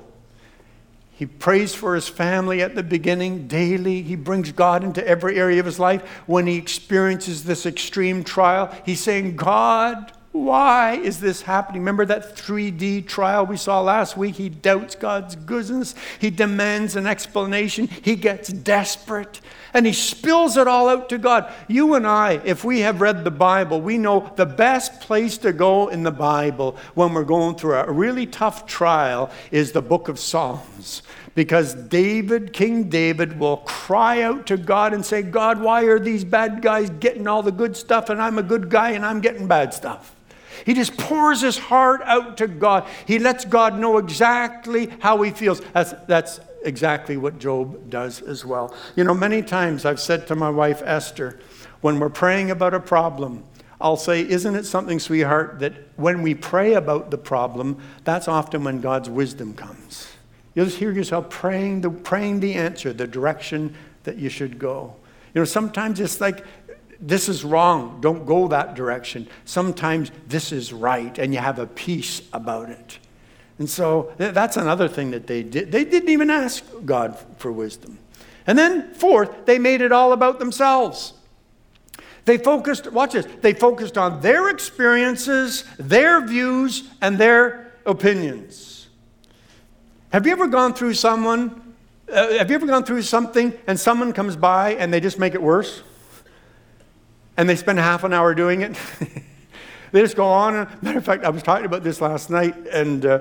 He 1.12 1.28
prays 1.28 1.76
for 1.76 1.96
his 1.96 2.10
family 2.10 2.62
at 2.62 2.76
the 2.76 2.84
beginning 2.84 3.48
daily. 3.48 4.02
He 4.02 4.16
brings 4.16 4.52
God 4.52 4.84
into 4.84 5.08
every 5.08 5.38
area 5.38 5.60
of 5.60 5.66
his 5.66 5.80
life. 5.80 6.02
When 6.26 6.48
he 6.48 6.58
experiences 6.58 7.44
this 7.44 7.66
extreme 7.66 8.24
trial, 8.24 8.76
he's 8.84 9.00
saying, 9.00 9.36
God, 9.36 10.12
why 10.34 10.96
is 10.96 11.20
this 11.20 11.44
happening? 11.44 11.82
Remember 11.82 12.06
that 12.08 12.36
3D 12.36 13.08
trial 13.08 13.46
we 13.46 13.56
saw 13.56 13.82
last 13.82 14.18
week? 14.18 14.36
He 14.36 14.50
doubts 14.50 14.96
God's 14.96 15.36
goodness. 15.36 15.94
He 16.20 16.32
demands 16.32 16.96
an 16.96 17.06
explanation. 17.06 17.88
He 17.88 18.16
gets 18.16 18.50
desperate 18.50 19.42
and 19.76 19.86
he 19.86 19.94
spills 19.94 20.58
it 20.58 20.68
all 20.68 20.90
out 20.90 21.08
to 21.10 21.20
God. 21.20 21.52
You 21.68 21.94
and 21.94 22.08
I, 22.08 22.42
if 22.46 22.64
we 22.64 22.80
have 22.80 23.00
read 23.00 23.24
the 23.24 23.32
Bible, 23.32 23.80
we 23.80 24.00
know 24.00 24.32
the 24.36 24.48
best 24.48 25.02
place 25.02 25.38
to 25.40 25.54
go 25.54 25.90
in 25.90 26.02
the 26.02 26.12
Bible 26.12 26.78
when 26.96 27.14
we're 27.14 27.24
going 27.26 27.56
through 27.56 27.76
a 27.76 27.92
really 27.92 28.26
tough 28.26 28.66
trial 28.66 29.30
is 29.52 29.72
the 29.72 29.84
book 29.84 30.08
of 30.08 30.18
Psalms. 30.18 31.04
Because 31.36 31.76
David, 31.76 32.54
King 32.54 32.90
David, 32.90 33.40
will 33.40 33.58
cry 33.58 34.24
out 34.24 34.48
to 34.48 34.58
God 34.58 34.94
and 34.94 35.06
say, 35.06 35.22
God, 35.22 35.62
why 35.62 35.84
are 35.84 36.00
these 36.00 36.24
bad 36.24 36.64
guys 36.64 36.90
getting 36.90 37.28
all 37.28 37.44
the 37.44 37.52
good 37.52 37.78
stuff 37.78 38.10
and 38.10 38.20
I'm 38.20 38.40
a 38.40 38.44
good 38.44 38.70
guy 38.70 38.92
and 38.92 39.06
I'm 39.06 39.22
getting 39.22 39.48
bad 39.48 39.74
stuff? 39.76 40.16
He 40.66 40.74
just 40.74 40.98
pours 40.98 41.42
his 41.42 41.58
heart 41.58 42.02
out 42.04 42.38
to 42.38 42.48
God. 42.48 42.88
He 43.06 43.20
lets 43.20 43.46
God 43.46 43.78
know 43.78 43.98
exactly 43.98 44.92
how 45.00 45.22
he 45.22 45.32
feels. 45.32 45.62
That's, 45.74 45.94
that's 46.08 46.40
exactly 46.64 47.18
what 47.18 47.40
Job 47.40 47.90
does 47.90 48.22
as 48.22 48.46
well. 48.46 48.74
You 48.96 49.04
know, 49.04 49.14
many 49.14 49.42
times 49.42 49.86
I've 49.86 50.00
said 50.00 50.28
to 50.28 50.36
my 50.36 50.50
wife 50.50 50.82
Esther, 50.86 51.40
when 51.82 52.00
we're 52.00 52.10
praying 52.10 52.52
about 52.52 52.74
a 52.74 52.80
problem, 52.80 53.44
I'll 53.82 53.98
say, 53.98 54.22
Isn't 54.22 54.56
it 54.56 54.66
something, 54.66 55.00
sweetheart, 55.00 55.60
that 55.60 55.74
when 55.98 56.22
we 56.22 56.34
pray 56.34 56.74
about 56.74 57.12
the 57.12 57.18
problem, 57.18 57.82
that's 58.06 58.28
often 58.30 58.64
when 58.64 58.80
God's 58.80 59.10
wisdom 59.10 59.54
comes? 59.54 60.08
You'll 60.56 60.66
just 60.66 60.78
hear 60.78 60.92
yourself 60.92 61.30
praying 61.30 61.82
the, 61.82 61.90
praying 61.90 62.40
the 62.40 62.54
answer, 62.54 62.94
the 62.94 63.08
direction 63.08 63.76
that 64.04 64.18
you 64.18 64.30
should 64.30 64.60
go. 64.60 64.96
You 65.34 65.42
know, 65.42 65.46
sometimes 65.46 66.00
it's 66.00 66.22
like, 66.22 66.46
this 67.06 67.28
is 67.28 67.44
wrong, 67.44 68.00
don't 68.00 68.26
go 68.26 68.48
that 68.48 68.76
direction. 68.76 69.28
Sometimes 69.44 70.10
this 70.28 70.54
is 70.54 70.72
right, 70.72 71.18
and 71.20 71.34
you 71.34 71.40
have 71.40 71.60
a 71.60 71.68
peace 71.68 72.22
about 72.32 72.70
it. 72.70 72.98
And 73.60 73.70
so 73.70 74.14
that's 74.18 74.56
another 74.56 74.88
thing 74.88 75.12
that 75.12 75.28
they 75.28 75.44
did. 75.44 75.72
They 75.72 75.84
didn't 75.84 76.10
even 76.10 76.30
ask 76.30 76.64
God 76.86 77.18
for 77.38 77.52
wisdom. 77.52 78.00
And 78.48 78.58
then, 78.58 78.94
fourth, 78.94 79.46
they 79.46 79.60
made 79.60 79.82
it 79.82 79.92
all 79.92 80.14
about 80.14 80.40
themselves. 80.40 81.14
They 82.26 82.38
focused, 82.38 82.90
watch 82.92 83.14
this, 83.14 83.28
they 83.42 83.54
focused 83.54 83.98
on 83.98 84.22
their 84.22 84.50
experiences, 84.50 85.66
their 85.78 86.26
views, 86.26 86.90
and 87.02 87.18
their 87.18 87.74
opinions. 87.86 88.88
Have 90.14 90.26
you 90.26 90.32
ever 90.32 90.48
gone 90.48 90.74
through 90.74 90.94
someone, 90.94 91.76
uh, 92.10 92.38
have 92.38 92.50
you 92.50 92.56
ever 92.56 92.66
gone 92.66 92.86
through 92.86 93.02
something 93.02 93.52
and 93.68 93.78
someone 93.78 94.14
comes 94.14 94.38
by 94.38 94.76
and 94.76 94.94
they 94.94 95.02
just 95.02 95.20
make 95.20 95.34
it 95.34 95.42
worse? 95.42 95.84
And 97.38 97.50
they 97.50 97.56
spend 97.56 97.80
half 97.80 98.04
an 98.04 98.14
hour 98.14 98.34
doing 98.36 98.62
it. 98.62 98.78
they 99.92 100.02
just 100.02 100.16
go 100.16 100.26
on. 100.26 100.68
Matter 100.82 100.98
of 100.98 101.06
fact, 101.06 101.24
I 101.24 101.30
was 101.30 101.44
talking 101.44 101.66
about 101.66 101.84
this 101.84 102.02
last 102.02 102.30
night, 102.30 102.56
and, 102.68 103.06
uh, 103.06 103.20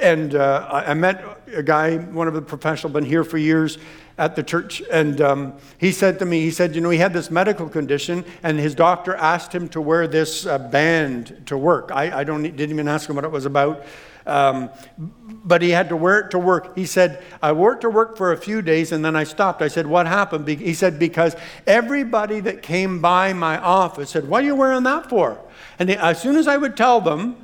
and 0.00 0.34
uh, 0.34 0.68
I 0.70 0.94
met 0.94 1.24
a 1.54 1.62
guy, 1.62 1.96
one 1.96 2.28
of 2.28 2.34
the 2.34 2.42
professional, 2.42 2.92
been 2.92 3.04
here 3.04 3.24
for 3.24 3.38
years 3.38 3.78
at 4.16 4.36
the 4.36 4.42
church, 4.42 4.80
and 4.92 5.20
um, 5.20 5.54
he 5.78 5.90
said 5.90 6.20
to 6.20 6.24
me, 6.24 6.40
he 6.40 6.50
said, 6.50 6.74
you 6.74 6.80
know, 6.80 6.90
he 6.90 6.98
had 6.98 7.12
this 7.12 7.30
medical 7.30 7.68
condition, 7.68 8.24
and 8.42 8.58
his 8.58 8.74
doctor 8.74 9.16
asked 9.16 9.52
him 9.52 9.68
to 9.70 9.80
wear 9.80 10.06
this 10.06 10.46
uh, 10.46 10.56
band 10.58 11.42
to 11.46 11.58
work. 11.58 11.90
I, 11.92 12.20
I 12.20 12.24
don't, 12.24 12.42
didn't 12.42 12.70
even 12.70 12.86
ask 12.86 13.08
him 13.08 13.16
what 13.16 13.24
it 13.24 13.30
was 13.30 13.44
about. 13.44 13.84
Um, 14.26 14.70
but 14.98 15.60
he 15.60 15.70
had 15.70 15.90
to 15.90 15.96
wear 15.96 16.20
it 16.20 16.30
to 16.30 16.38
work. 16.38 16.74
He 16.76 16.86
said, 16.86 17.22
I 17.42 17.52
wore 17.52 17.74
it 17.74 17.82
to 17.82 17.90
work 17.90 18.16
for 18.16 18.32
a 18.32 18.36
few 18.36 18.62
days 18.62 18.90
and 18.92 19.04
then 19.04 19.14
I 19.16 19.24
stopped. 19.24 19.60
I 19.60 19.68
said, 19.68 19.86
What 19.86 20.06
happened? 20.06 20.48
He 20.48 20.72
said, 20.72 20.98
Because 20.98 21.36
everybody 21.66 22.40
that 22.40 22.62
came 22.62 23.00
by 23.00 23.32
my 23.34 23.58
office 23.58 24.10
said, 24.10 24.28
What 24.28 24.42
are 24.42 24.46
you 24.46 24.56
wearing 24.56 24.84
that 24.84 25.10
for? 25.10 25.38
And 25.78 25.90
as 25.90 26.22
soon 26.22 26.36
as 26.36 26.48
I 26.48 26.56
would 26.56 26.76
tell 26.76 27.00
them, 27.00 27.36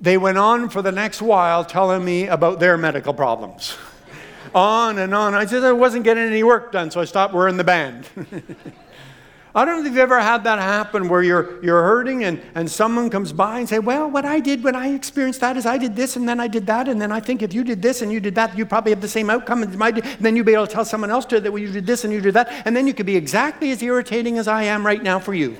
they 0.00 0.18
went 0.18 0.38
on 0.38 0.68
for 0.68 0.82
the 0.82 0.92
next 0.92 1.22
while 1.22 1.64
telling 1.64 2.04
me 2.04 2.26
about 2.26 2.60
their 2.60 2.76
medical 2.76 3.14
problems. 3.14 3.76
on 4.54 4.98
and 4.98 5.14
on. 5.14 5.34
I 5.34 5.46
said 5.46 5.64
I 5.64 5.72
wasn't 5.72 6.04
getting 6.04 6.24
any 6.24 6.42
work 6.42 6.70
done, 6.70 6.90
so 6.90 7.00
I 7.00 7.04
stopped 7.04 7.34
wearing 7.34 7.56
the 7.56 7.64
band. 7.64 8.08
I 9.56 9.64
don't 9.64 9.76
know 9.76 9.80
if 9.80 9.86
you've 9.86 9.96
ever 9.96 10.20
had 10.20 10.44
that 10.44 10.58
happen 10.58 11.08
where 11.08 11.22
you're, 11.22 11.64
you're 11.64 11.82
hurting 11.82 12.24
and, 12.24 12.42
and 12.54 12.70
someone 12.70 13.08
comes 13.08 13.32
by 13.32 13.58
and 13.58 13.66
say, 13.66 13.78
well, 13.78 14.10
what 14.10 14.26
I 14.26 14.38
did 14.38 14.62
when 14.62 14.76
I 14.76 14.88
experienced 14.88 15.40
that 15.40 15.56
is 15.56 15.64
I 15.64 15.78
did 15.78 15.96
this 15.96 16.14
and 16.14 16.28
then 16.28 16.40
I 16.40 16.46
did 16.46 16.66
that. 16.66 16.88
And 16.88 17.00
then 17.00 17.10
I 17.10 17.20
think 17.20 17.40
if 17.40 17.54
you 17.54 17.64
did 17.64 17.80
this 17.80 18.02
and 18.02 18.12
you 18.12 18.20
did 18.20 18.34
that, 18.34 18.58
you 18.58 18.66
probably 18.66 18.92
have 18.92 19.00
the 19.00 19.08
same 19.08 19.30
outcome 19.30 19.62
as 19.62 19.74
my, 19.74 19.88
and 19.88 20.04
then 20.20 20.36
you'd 20.36 20.44
be 20.44 20.52
able 20.52 20.66
to 20.66 20.72
tell 20.74 20.84
someone 20.84 21.10
else 21.10 21.24
to 21.24 21.40
that 21.40 21.50
well, 21.50 21.62
you 21.62 21.72
did 21.72 21.86
this 21.86 22.04
and 22.04 22.12
you 22.12 22.20
did 22.20 22.34
that. 22.34 22.52
And 22.66 22.76
then 22.76 22.86
you 22.86 22.92
could 22.92 23.06
be 23.06 23.16
exactly 23.16 23.70
as 23.70 23.82
irritating 23.82 24.36
as 24.36 24.46
I 24.46 24.64
am 24.64 24.84
right 24.84 25.02
now 25.02 25.18
for 25.18 25.32
you. 25.32 25.56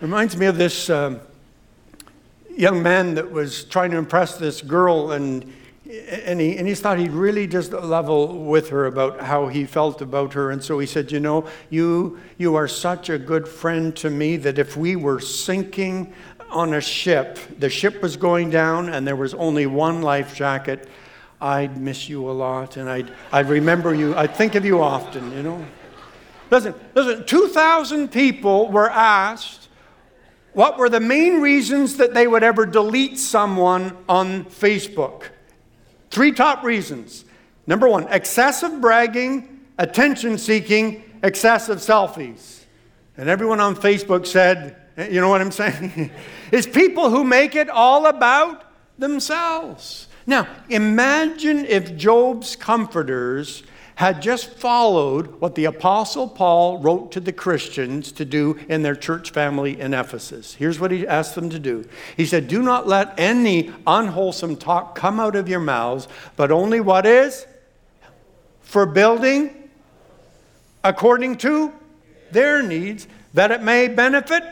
Reminds 0.00 0.34
me 0.34 0.46
of 0.46 0.56
this 0.56 0.88
um, 0.88 1.20
young 2.56 2.82
man 2.82 3.16
that 3.16 3.30
was 3.30 3.64
trying 3.64 3.90
to 3.90 3.98
impress 3.98 4.38
this 4.38 4.62
girl 4.62 5.12
and 5.12 5.52
and 5.92 6.40
he, 6.40 6.56
and 6.56 6.66
he 6.66 6.74
thought 6.74 6.98
he'd 6.98 7.12
really 7.12 7.46
just 7.46 7.72
level 7.72 8.44
with 8.44 8.70
her 8.70 8.86
about 8.86 9.20
how 9.20 9.48
he 9.48 9.66
felt 9.66 10.00
about 10.00 10.32
her. 10.32 10.50
And 10.50 10.62
so 10.62 10.78
he 10.78 10.86
said, 10.86 11.12
You 11.12 11.20
know, 11.20 11.46
you, 11.68 12.18
you 12.38 12.54
are 12.54 12.68
such 12.68 13.10
a 13.10 13.18
good 13.18 13.46
friend 13.46 13.94
to 13.96 14.08
me 14.08 14.36
that 14.38 14.58
if 14.58 14.76
we 14.76 14.96
were 14.96 15.20
sinking 15.20 16.14
on 16.50 16.74
a 16.74 16.80
ship, 16.80 17.38
the 17.58 17.68
ship 17.68 18.00
was 18.02 18.16
going 18.16 18.50
down, 18.50 18.88
and 18.88 19.06
there 19.06 19.16
was 19.16 19.34
only 19.34 19.66
one 19.66 20.00
life 20.00 20.34
jacket, 20.34 20.88
I'd 21.40 21.76
miss 21.76 22.08
you 22.08 22.30
a 22.30 22.32
lot. 22.32 22.76
And 22.76 22.88
I'd, 22.88 23.12
I'd 23.30 23.48
remember 23.48 23.94
you, 23.94 24.14
I'd 24.16 24.34
think 24.34 24.54
of 24.54 24.64
you 24.64 24.82
often, 24.82 25.30
you 25.32 25.42
know. 25.42 25.64
Listen, 26.50 26.74
listen, 26.94 27.26
2,000 27.26 28.08
people 28.08 28.70
were 28.70 28.90
asked 28.90 29.68
what 30.52 30.78
were 30.78 30.90
the 30.90 31.00
main 31.00 31.40
reasons 31.40 31.96
that 31.96 32.12
they 32.12 32.26
would 32.26 32.42
ever 32.42 32.66
delete 32.66 33.18
someone 33.18 33.96
on 34.08 34.44
Facebook. 34.44 35.24
Three 36.12 36.30
top 36.30 36.62
reasons. 36.62 37.24
Number 37.66 37.88
one, 37.88 38.06
excessive 38.08 38.82
bragging, 38.82 39.62
attention 39.78 40.36
seeking, 40.36 41.02
excessive 41.22 41.78
selfies. 41.78 42.64
And 43.16 43.30
everyone 43.30 43.60
on 43.60 43.74
Facebook 43.74 44.26
said, 44.26 44.76
eh, 44.98 45.08
you 45.08 45.22
know 45.22 45.30
what 45.30 45.40
I'm 45.40 45.50
saying? 45.62 46.10
it's 46.52 46.66
people 46.66 47.08
who 47.08 47.24
make 47.24 47.56
it 47.56 47.70
all 47.70 48.04
about 48.04 48.62
themselves. 48.98 50.08
Now, 50.26 50.46
imagine 50.68 51.64
if 51.64 51.96
Job's 51.96 52.56
comforters 52.56 53.62
had 54.02 54.20
just 54.20 54.50
followed 54.50 55.40
what 55.40 55.54
the 55.54 55.64
Apostle 55.64 56.26
Paul 56.26 56.78
wrote 56.78 57.12
to 57.12 57.20
the 57.20 57.32
Christians 57.32 58.10
to 58.10 58.24
do 58.24 58.58
in 58.68 58.82
their 58.82 58.96
church 58.96 59.30
family 59.30 59.80
in 59.80 59.94
Ephesus. 59.94 60.56
Here's 60.56 60.80
what 60.80 60.90
he 60.90 61.06
asked 61.06 61.36
them 61.36 61.48
to 61.50 61.60
do 61.60 61.88
He 62.16 62.26
said, 62.26 62.48
Do 62.48 62.62
not 62.62 62.88
let 62.88 63.14
any 63.16 63.70
unwholesome 63.86 64.56
talk 64.56 64.96
come 64.96 65.20
out 65.20 65.36
of 65.36 65.48
your 65.48 65.60
mouths, 65.60 66.08
but 66.34 66.50
only 66.50 66.80
what 66.80 67.06
is 67.06 67.46
for 68.62 68.86
building 68.86 69.70
according 70.82 71.36
to 71.36 71.72
their 72.32 72.60
needs, 72.60 73.06
that 73.34 73.52
it 73.52 73.62
may 73.62 73.86
benefit. 73.86 74.42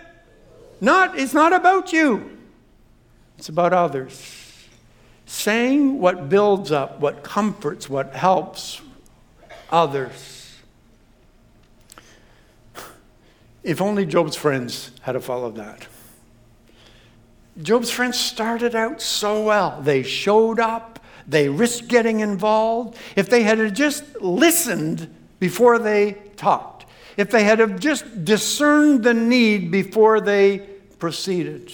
Not, 0.80 1.18
it's 1.18 1.34
not 1.34 1.52
about 1.52 1.92
you, 1.92 2.38
it's 3.36 3.48
about 3.48 3.72
others. 3.72 4.36
Saying 5.26 5.98
what 5.98 6.28
builds 6.28 6.70
up, 6.70 7.00
what 7.00 7.24
comforts, 7.24 7.90
what 7.90 8.14
helps, 8.14 8.80
others. 9.70 10.56
If 13.62 13.80
only 13.80 14.06
Job's 14.06 14.37
friends 14.37 14.90
had 15.02 15.22
followed 15.22 15.56
that. 15.56 15.87
Job's 17.61 17.90
friends 17.90 18.18
started 18.18 18.74
out 18.74 19.02
so 19.02 19.44
well. 19.44 19.80
They 19.83 20.02
showed 20.02 20.59
up, 20.59 20.98
they 21.26 21.48
risked 21.48 21.88
getting 21.88 22.20
involved. 22.20 22.96
If 23.16 23.28
they 23.28 23.42
had 23.42 23.74
just 23.74 24.04
listened 24.20 25.14
before 25.38 25.78
they 25.78 26.12
talked, 26.37 26.87
if 27.16 27.30
they 27.30 27.44
had 27.44 27.80
just 27.80 28.24
discerned 28.24 29.04
the 29.04 29.12
need 29.12 29.70
before 29.70 30.20
they 30.20 30.59
proceeded, 30.98 31.72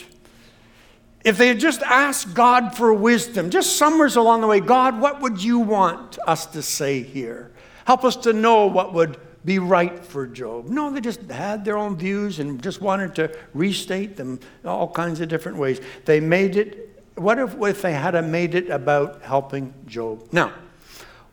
if 1.24 1.38
they 1.38 1.48
had 1.48 1.60
just 1.60 1.82
asked 1.82 2.34
God 2.34 2.76
for 2.76 2.92
wisdom, 2.92 3.50
just 3.50 3.76
somewhere 3.76 4.08
along 4.08 4.40
the 4.40 4.46
way, 4.46 4.60
God, 4.60 5.00
what 5.00 5.20
would 5.20 5.42
you 5.42 5.58
want 5.60 6.18
us 6.26 6.46
to 6.46 6.62
say 6.62 7.02
here? 7.02 7.52
Help 7.86 8.04
us 8.04 8.16
to 8.16 8.32
know 8.32 8.66
what 8.66 8.92
would 8.92 9.16
be 9.44 9.60
right 9.60 10.04
for 10.04 10.26
Job. 10.26 10.66
No, 10.66 10.90
they 10.90 11.00
just 11.00 11.22
had 11.30 11.64
their 11.64 11.78
own 11.78 11.96
views 11.96 12.40
and 12.40 12.60
just 12.60 12.80
wanted 12.80 13.14
to 13.14 13.34
restate 13.54 14.16
them 14.16 14.40
all 14.64 14.88
kinds 14.90 15.20
of 15.20 15.28
different 15.28 15.56
ways. 15.56 15.80
They 16.04 16.18
made 16.18 16.56
it, 16.56 17.00
what 17.14 17.38
if, 17.38 17.54
if 17.62 17.82
they 17.82 17.92
had 17.92 18.20
made 18.28 18.56
it 18.56 18.70
about 18.70 19.22
helping 19.22 19.72
Job? 19.86 20.26
Now, 20.32 20.52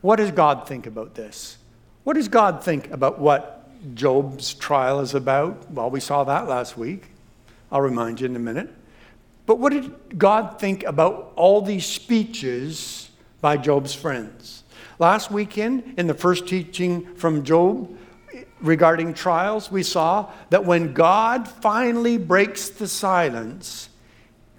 what 0.00 0.16
does 0.16 0.30
God 0.30 0.68
think 0.68 0.86
about 0.86 1.16
this? 1.16 1.58
What 2.04 2.14
does 2.14 2.28
God 2.28 2.62
think 2.62 2.88
about 2.92 3.18
what 3.18 3.66
Job's 3.96 4.54
trial 4.54 5.00
is 5.00 5.14
about? 5.14 5.68
Well, 5.72 5.90
we 5.90 5.98
saw 5.98 6.22
that 6.22 6.46
last 6.46 6.78
week. 6.78 7.06
I'll 7.72 7.80
remind 7.80 8.20
you 8.20 8.26
in 8.26 8.36
a 8.36 8.38
minute. 8.38 8.72
But 9.46 9.58
what 9.58 9.72
did 9.72 10.18
God 10.18 10.60
think 10.60 10.84
about 10.84 11.32
all 11.34 11.62
these 11.62 11.84
speeches 11.84 13.10
by 13.40 13.56
Job's 13.56 13.92
friends? 13.94 14.63
Last 14.98 15.30
weekend, 15.30 15.94
in 15.96 16.06
the 16.06 16.14
first 16.14 16.46
teaching 16.46 17.14
from 17.16 17.44
Job 17.44 17.96
regarding 18.60 19.14
trials, 19.14 19.70
we 19.70 19.82
saw 19.82 20.30
that 20.50 20.64
when 20.64 20.94
God 20.94 21.48
finally 21.48 22.16
breaks 22.16 22.68
the 22.68 22.86
silence, 22.86 23.88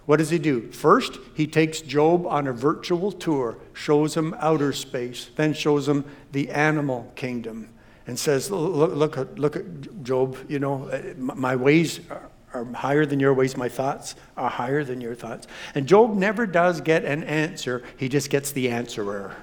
what 0.06 0.18
does 0.18 0.30
he 0.30 0.38
do? 0.38 0.72
First, 0.72 1.18
he 1.34 1.48
takes 1.48 1.82
Job 1.82 2.28
on 2.28 2.48
a 2.48 2.54
virtual 2.54 3.12
tour, 3.12 3.58
shows 3.74 4.16
him 4.16 4.36
outer 4.40 4.72
space, 4.74 5.30
then 5.36 5.54
shows 5.54 5.88
him 5.88 6.06
the 6.32 6.50
animal 6.52 7.12
kingdom, 7.16 7.70
and 8.06 8.20
says, 8.20 8.52
Look, 8.52 8.94
look, 8.94 9.18
at, 9.18 9.40
look 9.40 9.56
at 9.56 10.04
Job, 10.04 10.38
you 10.48 10.60
know, 10.60 10.88
uh, 10.90 11.02
my 11.18 11.56
ways 11.56 12.02
are, 12.12 12.30
are 12.54 12.66
higher 12.66 13.06
than 13.06 13.20
your 13.20 13.34
ways, 13.34 13.58
my 13.58 13.70
thoughts 13.70 14.16
are 14.38 14.50
higher 14.50 14.84
than 14.84 15.02
your 15.02 15.16
thoughts. 15.16 15.48
And 15.74 15.88
Job 15.88 16.16
never 16.16 16.46
does 16.46 16.82
get 16.82 17.04
an 17.06 17.24
answer, 17.24 17.82
he 17.98 18.08
just 18.10 18.30
gets 18.30 18.52
the 18.52 18.70
answerer 18.70 19.36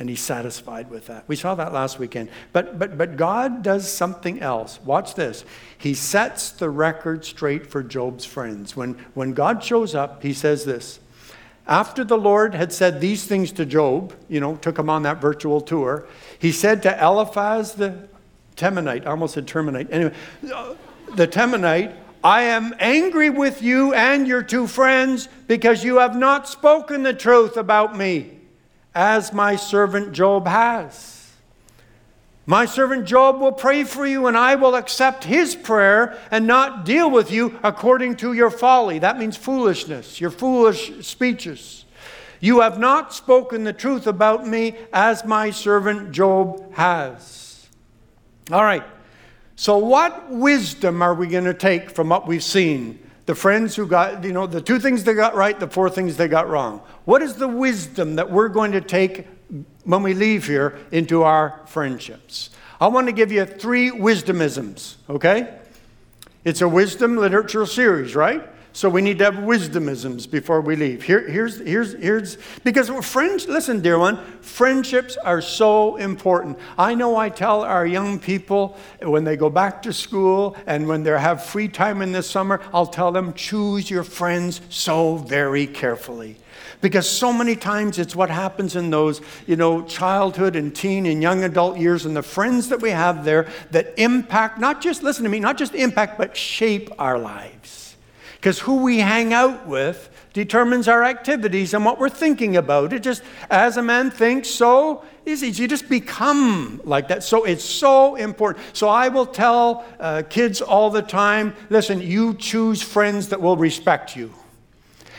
and 0.00 0.08
he's 0.08 0.20
satisfied 0.20 0.88
with 0.88 1.08
that. 1.08 1.24
We 1.28 1.36
saw 1.36 1.54
that 1.56 1.74
last 1.74 1.98
weekend. 1.98 2.30
But, 2.54 2.78
but, 2.78 2.96
but 2.96 3.18
God 3.18 3.62
does 3.62 3.86
something 3.86 4.40
else. 4.40 4.80
Watch 4.82 5.14
this. 5.14 5.44
He 5.76 5.92
sets 5.92 6.52
the 6.52 6.70
record 6.70 7.22
straight 7.26 7.66
for 7.66 7.82
Job's 7.82 8.24
friends. 8.24 8.74
When, 8.74 8.94
when 9.12 9.34
God 9.34 9.62
shows 9.62 9.94
up, 9.94 10.22
he 10.22 10.32
says 10.32 10.64
this. 10.64 11.00
After 11.66 12.02
the 12.02 12.16
Lord 12.16 12.54
had 12.54 12.72
said 12.72 13.02
these 13.02 13.26
things 13.26 13.52
to 13.52 13.66
Job, 13.66 14.14
you 14.26 14.40
know, 14.40 14.56
took 14.56 14.78
him 14.78 14.88
on 14.88 15.02
that 15.02 15.20
virtual 15.20 15.60
tour, 15.60 16.06
he 16.38 16.50
said 16.50 16.82
to 16.84 16.98
Eliphaz 16.98 17.74
the 17.74 18.08
Temanite, 18.56 19.06
I 19.06 19.10
almost 19.10 19.34
said 19.34 19.46
Terminite. 19.46 19.88
Anyway, 19.92 20.14
the 21.14 21.28
Temanite, 21.28 21.94
I 22.24 22.44
am 22.44 22.74
angry 22.78 23.28
with 23.28 23.60
you 23.60 23.92
and 23.92 24.26
your 24.26 24.42
two 24.42 24.66
friends 24.66 25.28
because 25.46 25.84
you 25.84 25.98
have 25.98 26.16
not 26.16 26.48
spoken 26.48 27.02
the 27.02 27.12
truth 27.12 27.58
about 27.58 27.98
me 27.98 28.39
as 28.94 29.32
my 29.32 29.56
servant 29.56 30.12
Job 30.12 30.46
has. 30.46 31.20
My 32.46 32.64
servant 32.64 33.06
Job 33.06 33.40
will 33.40 33.52
pray 33.52 33.84
for 33.84 34.04
you, 34.04 34.26
and 34.26 34.36
I 34.36 34.56
will 34.56 34.74
accept 34.74 35.22
his 35.24 35.54
prayer 35.54 36.18
and 36.30 36.46
not 36.46 36.84
deal 36.84 37.10
with 37.10 37.30
you 37.30 37.58
according 37.62 38.16
to 38.16 38.32
your 38.32 38.50
folly. 38.50 38.98
That 38.98 39.18
means 39.18 39.36
foolishness, 39.36 40.20
your 40.20 40.30
foolish 40.30 41.06
speeches. 41.06 41.84
You 42.40 42.60
have 42.60 42.78
not 42.78 43.14
spoken 43.14 43.64
the 43.64 43.72
truth 43.72 44.06
about 44.06 44.48
me 44.48 44.74
as 44.92 45.24
my 45.24 45.50
servant 45.50 46.10
Job 46.10 46.74
has. 46.74 47.68
All 48.50 48.64
right. 48.64 48.84
So, 49.54 49.76
what 49.76 50.30
wisdom 50.30 51.02
are 51.02 51.14
we 51.14 51.26
going 51.26 51.44
to 51.44 51.54
take 51.54 51.90
from 51.90 52.08
what 52.08 52.26
we've 52.26 52.42
seen 52.42 52.98
the 53.26 53.34
friends 53.34 53.76
who 53.76 53.86
got, 53.86 54.24
you 54.24 54.32
know, 54.32 54.46
the 54.46 54.60
two 54.60 54.78
things 54.78 55.04
they 55.04 55.14
got 55.14 55.34
right, 55.34 55.58
the 55.58 55.68
four 55.68 55.90
things 55.90 56.16
they 56.16 56.28
got 56.28 56.48
wrong. 56.48 56.80
What 57.04 57.22
is 57.22 57.34
the 57.34 57.48
wisdom 57.48 58.16
that 58.16 58.30
we're 58.30 58.48
going 58.48 58.72
to 58.72 58.80
take 58.80 59.26
when 59.84 60.02
we 60.02 60.14
leave 60.14 60.46
here 60.46 60.78
into 60.90 61.22
our 61.22 61.60
friendships? 61.66 62.50
I 62.80 62.88
want 62.88 63.08
to 63.08 63.12
give 63.12 63.30
you 63.30 63.44
three 63.44 63.90
wisdomisms, 63.90 64.96
okay? 65.08 65.54
It's 66.44 66.62
a 66.62 66.68
wisdom 66.68 67.16
literature 67.16 67.66
series, 67.66 68.16
right? 68.16 68.48
So 68.72 68.88
we 68.88 69.02
need 69.02 69.18
to 69.18 69.24
have 69.24 69.34
wisdomisms 69.34 70.30
before 70.30 70.60
we 70.60 70.76
leave. 70.76 71.02
Here, 71.02 71.28
here's, 71.28 71.58
here's, 71.58 71.92
here's, 71.94 72.38
because 72.62 72.88
friends, 73.04 73.48
listen, 73.48 73.80
dear 73.80 73.98
one, 73.98 74.24
friendships 74.42 75.16
are 75.16 75.42
so 75.42 75.96
important. 75.96 76.56
I 76.78 76.94
know 76.94 77.16
I 77.16 77.30
tell 77.30 77.62
our 77.62 77.84
young 77.84 78.20
people 78.20 78.78
when 79.02 79.24
they 79.24 79.36
go 79.36 79.50
back 79.50 79.82
to 79.82 79.92
school 79.92 80.56
and 80.66 80.86
when 80.86 81.02
they 81.02 81.10
have 81.10 81.44
free 81.44 81.66
time 81.66 82.00
in 82.00 82.12
the 82.12 82.22
summer, 82.22 82.60
I'll 82.72 82.86
tell 82.86 83.10
them 83.10 83.34
choose 83.34 83.90
your 83.90 84.04
friends 84.04 84.60
so 84.68 85.16
very 85.16 85.66
carefully. 85.66 86.36
Because 86.80 87.10
so 87.10 87.32
many 87.32 87.56
times 87.56 87.98
it's 87.98 88.14
what 88.14 88.30
happens 88.30 88.76
in 88.76 88.90
those, 88.90 89.20
you 89.46 89.56
know, 89.56 89.82
childhood 89.82 90.54
and 90.54 90.74
teen 90.74 91.06
and 91.06 91.20
young 91.20 91.42
adult 91.42 91.76
years 91.76 92.06
and 92.06 92.16
the 92.16 92.22
friends 92.22 92.68
that 92.68 92.80
we 92.80 92.90
have 92.90 93.24
there 93.24 93.48
that 93.72 93.98
impact, 93.98 94.60
not 94.60 94.80
just, 94.80 95.02
listen 95.02 95.24
to 95.24 95.28
me, 95.28 95.40
not 95.40 95.58
just 95.58 95.74
impact, 95.74 96.16
but 96.16 96.36
shape 96.36 96.88
our 96.98 97.18
lives. 97.18 97.89
Because 98.40 98.58
who 98.58 98.76
we 98.76 99.00
hang 99.00 99.34
out 99.34 99.66
with 99.66 100.08
determines 100.32 100.88
our 100.88 101.04
activities 101.04 101.74
and 101.74 101.84
what 101.84 101.98
we're 101.98 102.08
thinking 102.08 102.56
about. 102.56 102.94
It 102.94 103.02
just, 103.02 103.22
as 103.50 103.76
a 103.76 103.82
man 103.82 104.10
thinks, 104.10 104.48
so 104.48 105.04
is 105.26 105.42
he. 105.42 105.48
You 105.48 105.68
just 105.68 105.90
become 105.90 106.80
like 106.84 107.08
that. 107.08 107.22
So 107.22 107.44
it's 107.44 107.62
so 107.64 108.14
important. 108.14 108.64
So 108.74 108.88
I 108.88 109.08
will 109.08 109.26
tell 109.26 109.84
uh, 109.98 110.22
kids 110.30 110.62
all 110.62 110.88
the 110.88 111.02
time 111.02 111.54
listen, 111.68 112.00
you 112.00 112.32
choose 112.32 112.80
friends 112.80 113.28
that 113.28 113.42
will 113.42 113.58
respect 113.58 114.16
you. 114.16 114.32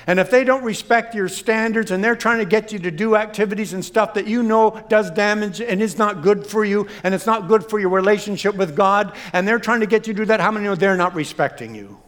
And 0.07 0.19
if 0.19 0.31
they 0.31 0.43
don't 0.43 0.63
respect 0.63 1.13
your 1.13 1.27
standards 1.27 1.91
and 1.91 2.03
they're 2.03 2.15
trying 2.15 2.39
to 2.39 2.45
get 2.45 2.71
you 2.71 2.79
to 2.79 2.89
do 2.89 3.15
activities 3.15 3.73
and 3.73 3.86
stuff 3.86 4.15
that 4.15 4.25
you 4.25 4.41
know 4.41 4.84
does 4.89 5.12
damage 5.12 5.62
and 5.62 5.79
is 5.79 5.99
not 5.99 6.23
good 6.23 6.47
for 6.47 6.65
you 6.65 6.88
and 7.03 7.13
it's 7.13 7.27
not 7.27 7.47
good 7.47 7.69
for 7.69 7.79
your 7.79 7.89
relationship 7.89 8.55
with 8.55 8.75
God, 8.75 9.15
and 9.31 9.47
they're 9.47 9.60
trying 9.60 9.81
to 9.81 9.86
get 9.86 10.07
you 10.07 10.13
to 10.13 10.21
do 10.21 10.25
that, 10.25 10.39
how 10.39 10.49
many 10.49 10.65
know 10.65 10.73
they're 10.73 10.97
not 10.97 11.13
respecting 11.13 11.75
you? 11.75 11.99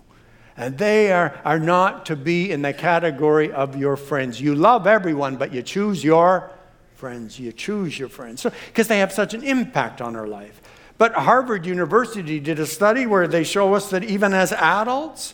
And 0.55 0.77
they 0.77 1.11
are, 1.11 1.39
are 1.43 1.59
not 1.59 2.05
to 2.07 2.15
be 2.15 2.51
in 2.51 2.61
the 2.61 2.73
category 2.73 3.51
of 3.51 3.75
your 3.75 3.97
friends. 3.97 4.39
You 4.39 4.53
love 4.53 4.85
everyone, 4.85 5.37
but 5.37 5.53
you 5.53 5.63
choose 5.63 6.03
your 6.03 6.51
friends. 6.93 7.39
You 7.39 7.51
choose 7.51 7.97
your 7.97 8.09
friends. 8.09 8.43
Because 8.43 8.87
so, 8.87 8.93
they 8.93 8.99
have 8.99 9.11
such 9.11 9.33
an 9.33 9.43
impact 9.43 10.01
on 10.01 10.15
our 10.15 10.27
life. 10.27 10.61
But 10.97 11.13
Harvard 11.13 11.65
University 11.65 12.39
did 12.39 12.59
a 12.59 12.67
study 12.67 13.05
where 13.05 13.27
they 13.27 13.43
show 13.43 13.73
us 13.73 13.89
that 13.89 14.03
even 14.03 14.33
as 14.33 14.51
adults, 14.53 15.33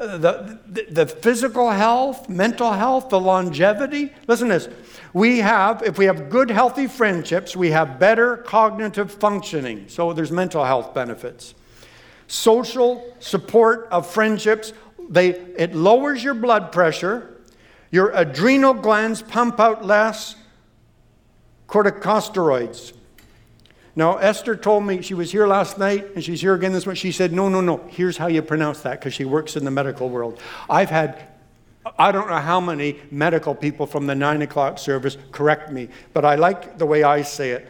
uh, 0.00 0.16
the, 0.16 0.58
the, 0.66 0.86
the 0.90 1.06
physical 1.06 1.70
health, 1.70 2.28
mental 2.28 2.72
health, 2.72 3.08
the 3.08 3.18
longevity. 3.18 4.12
Listen 4.28 4.48
to 4.48 4.54
this. 4.54 4.68
We 5.12 5.38
have, 5.38 5.82
if 5.82 5.98
we 5.98 6.04
have 6.04 6.30
good, 6.30 6.50
healthy 6.50 6.86
friendships, 6.86 7.56
we 7.56 7.70
have 7.70 7.98
better 7.98 8.36
cognitive 8.36 9.10
functioning. 9.10 9.88
So 9.88 10.12
there's 10.12 10.30
mental 10.30 10.64
health 10.64 10.94
benefits. 10.94 11.54
Social 12.28 13.16
support 13.20 13.88
of 13.90 14.06
friendships, 14.06 14.72
they, 15.08 15.30
it 15.30 15.74
lowers 15.74 16.22
your 16.22 16.34
blood 16.34 16.70
pressure. 16.70 17.40
Your 17.90 18.10
adrenal 18.10 18.74
glands 18.74 19.22
pump 19.22 19.58
out 19.58 19.84
less 19.84 20.36
corticosteroids. 21.66 22.92
Now, 23.96 24.18
Esther 24.18 24.54
told 24.54 24.84
me 24.84 25.02
she 25.02 25.14
was 25.14 25.32
here 25.32 25.46
last 25.46 25.78
night 25.78 26.06
and 26.14 26.22
she's 26.22 26.40
here 26.40 26.54
again 26.54 26.72
this 26.72 26.86
morning. 26.86 27.00
She 27.00 27.12
said, 27.12 27.32
No, 27.32 27.48
no, 27.48 27.60
no. 27.60 27.78
Here's 27.88 28.16
how 28.16 28.26
you 28.26 28.42
pronounce 28.42 28.82
that 28.82 29.00
because 29.00 29.14
she 29.14 29.24
works 29.24 29.56
in 29.56 29.64
the 29.64 29.70
medical 29.70 30.08
world. 30.08 30.38
I've 30.68 30.90
had, 30.90 31.28
I 31.98 32.12
don't 32.12 32.28
know 32.28 32.36
how 32.36 32.60
many 32.60 32.98
medical 33.10 33.54
people 33.54 33.86
from 33.86 34.06
the 34.06 34.14
nine 34.14 34.42
o'clock 34.42 34.78
service 34.78 35.16
correct 35.32 35.72
me, 35.72 35.88
but 36.12 36.24
I 36.24 36.36
like 36.36 36.78
the 36.78 36.86
way 36.86 37.02
I 37.02 37.22
say 37.22 37.50
it 37.50 37.66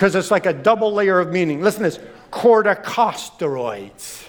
because 0.00 0.14
it's 0.14 0.30
like 0.30 0.46
a 0.46 0.54
double 0.54 0.92
layer 0.94 1.20
of 1.20 1.30
meaning. 1.30 1.60
Listen 1.60 1.82
to 1.82 1.90
this 1.90 1.98
corticosteroids. 2.30 4.26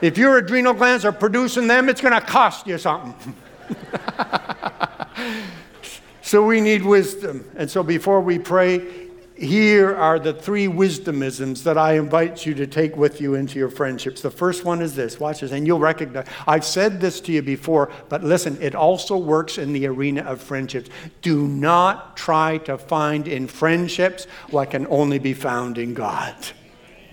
If 0.00 0.18
your 0.18 0.38
adrenal 0.38 0.74
glands 0.74 1.04
are 1.04 1.12
producing 1.12 1.66
them, 1.66 1.88
it's 1.88 2.00
going 2.00 2.14
to 2.14 2.20
cost 2.20 2.66
you 2.66 2.78
something. 2.78 3.34
So 6.24 6.42
we 6.42 6.62
need 6.62 6.82
wisdom. 6.82 7.44
And 7.54 7.70
so 7.70 7.82
before 7.82 8.22
we 8.22 8.38
pray, 8.38 9.10
here 9.36 9.94
are 9.94 10.18
the 10.18 10.32
three 10.32 10.66
wisdomisms 10.66 11.62
that 11.64 11.76
I 11.76 11.96
invite 11.96 12.46
you 12.46 12.54
to 12.54 12.66
take 12.66 12.96
with 12.96 13.20
you 13.20 13.34
into 13.34 13.58
your 13.58 13.68
friendships. 13.68 14.22
The 14.22 14.30
first 14.30 14.64
one 14.64 14.80
is 14.80 14.96
this 14.96 15.20
watch 15.20 15.40
this, 15.40 15.52
and 15.52 15.66
you'll 15.66 15.80
recognize. 15.80 16.26
I've 16.46 16.64
said 16.64 16.98
this 16.98 17.20
to 17.20 17.32
you 17.32 17.42
before, 17.42 17.92
but 18.08 18.24
listen, 18.24 18.56
it 18.62 18.74
also 18.74 19.18
works 19.18 19.58
in 19.58 19.74
the 19.74 19.86
arena 19.86 20.22
of 20.22 20.40
friendships. 20.40 20.88
Do 21.20 21.46
not 21.46 22.16
try 22.16 22.56
to 22.58 22.78
find 22.78 23.28
in 23.28 23.46
friendships 23.46 24.24
what 24.48 24.70
can 24.70 24.86
only 24.86 25.18
be 25.18 25.34
found 25.34 25.76
in 25.76 25.92
God. 25.92 26.34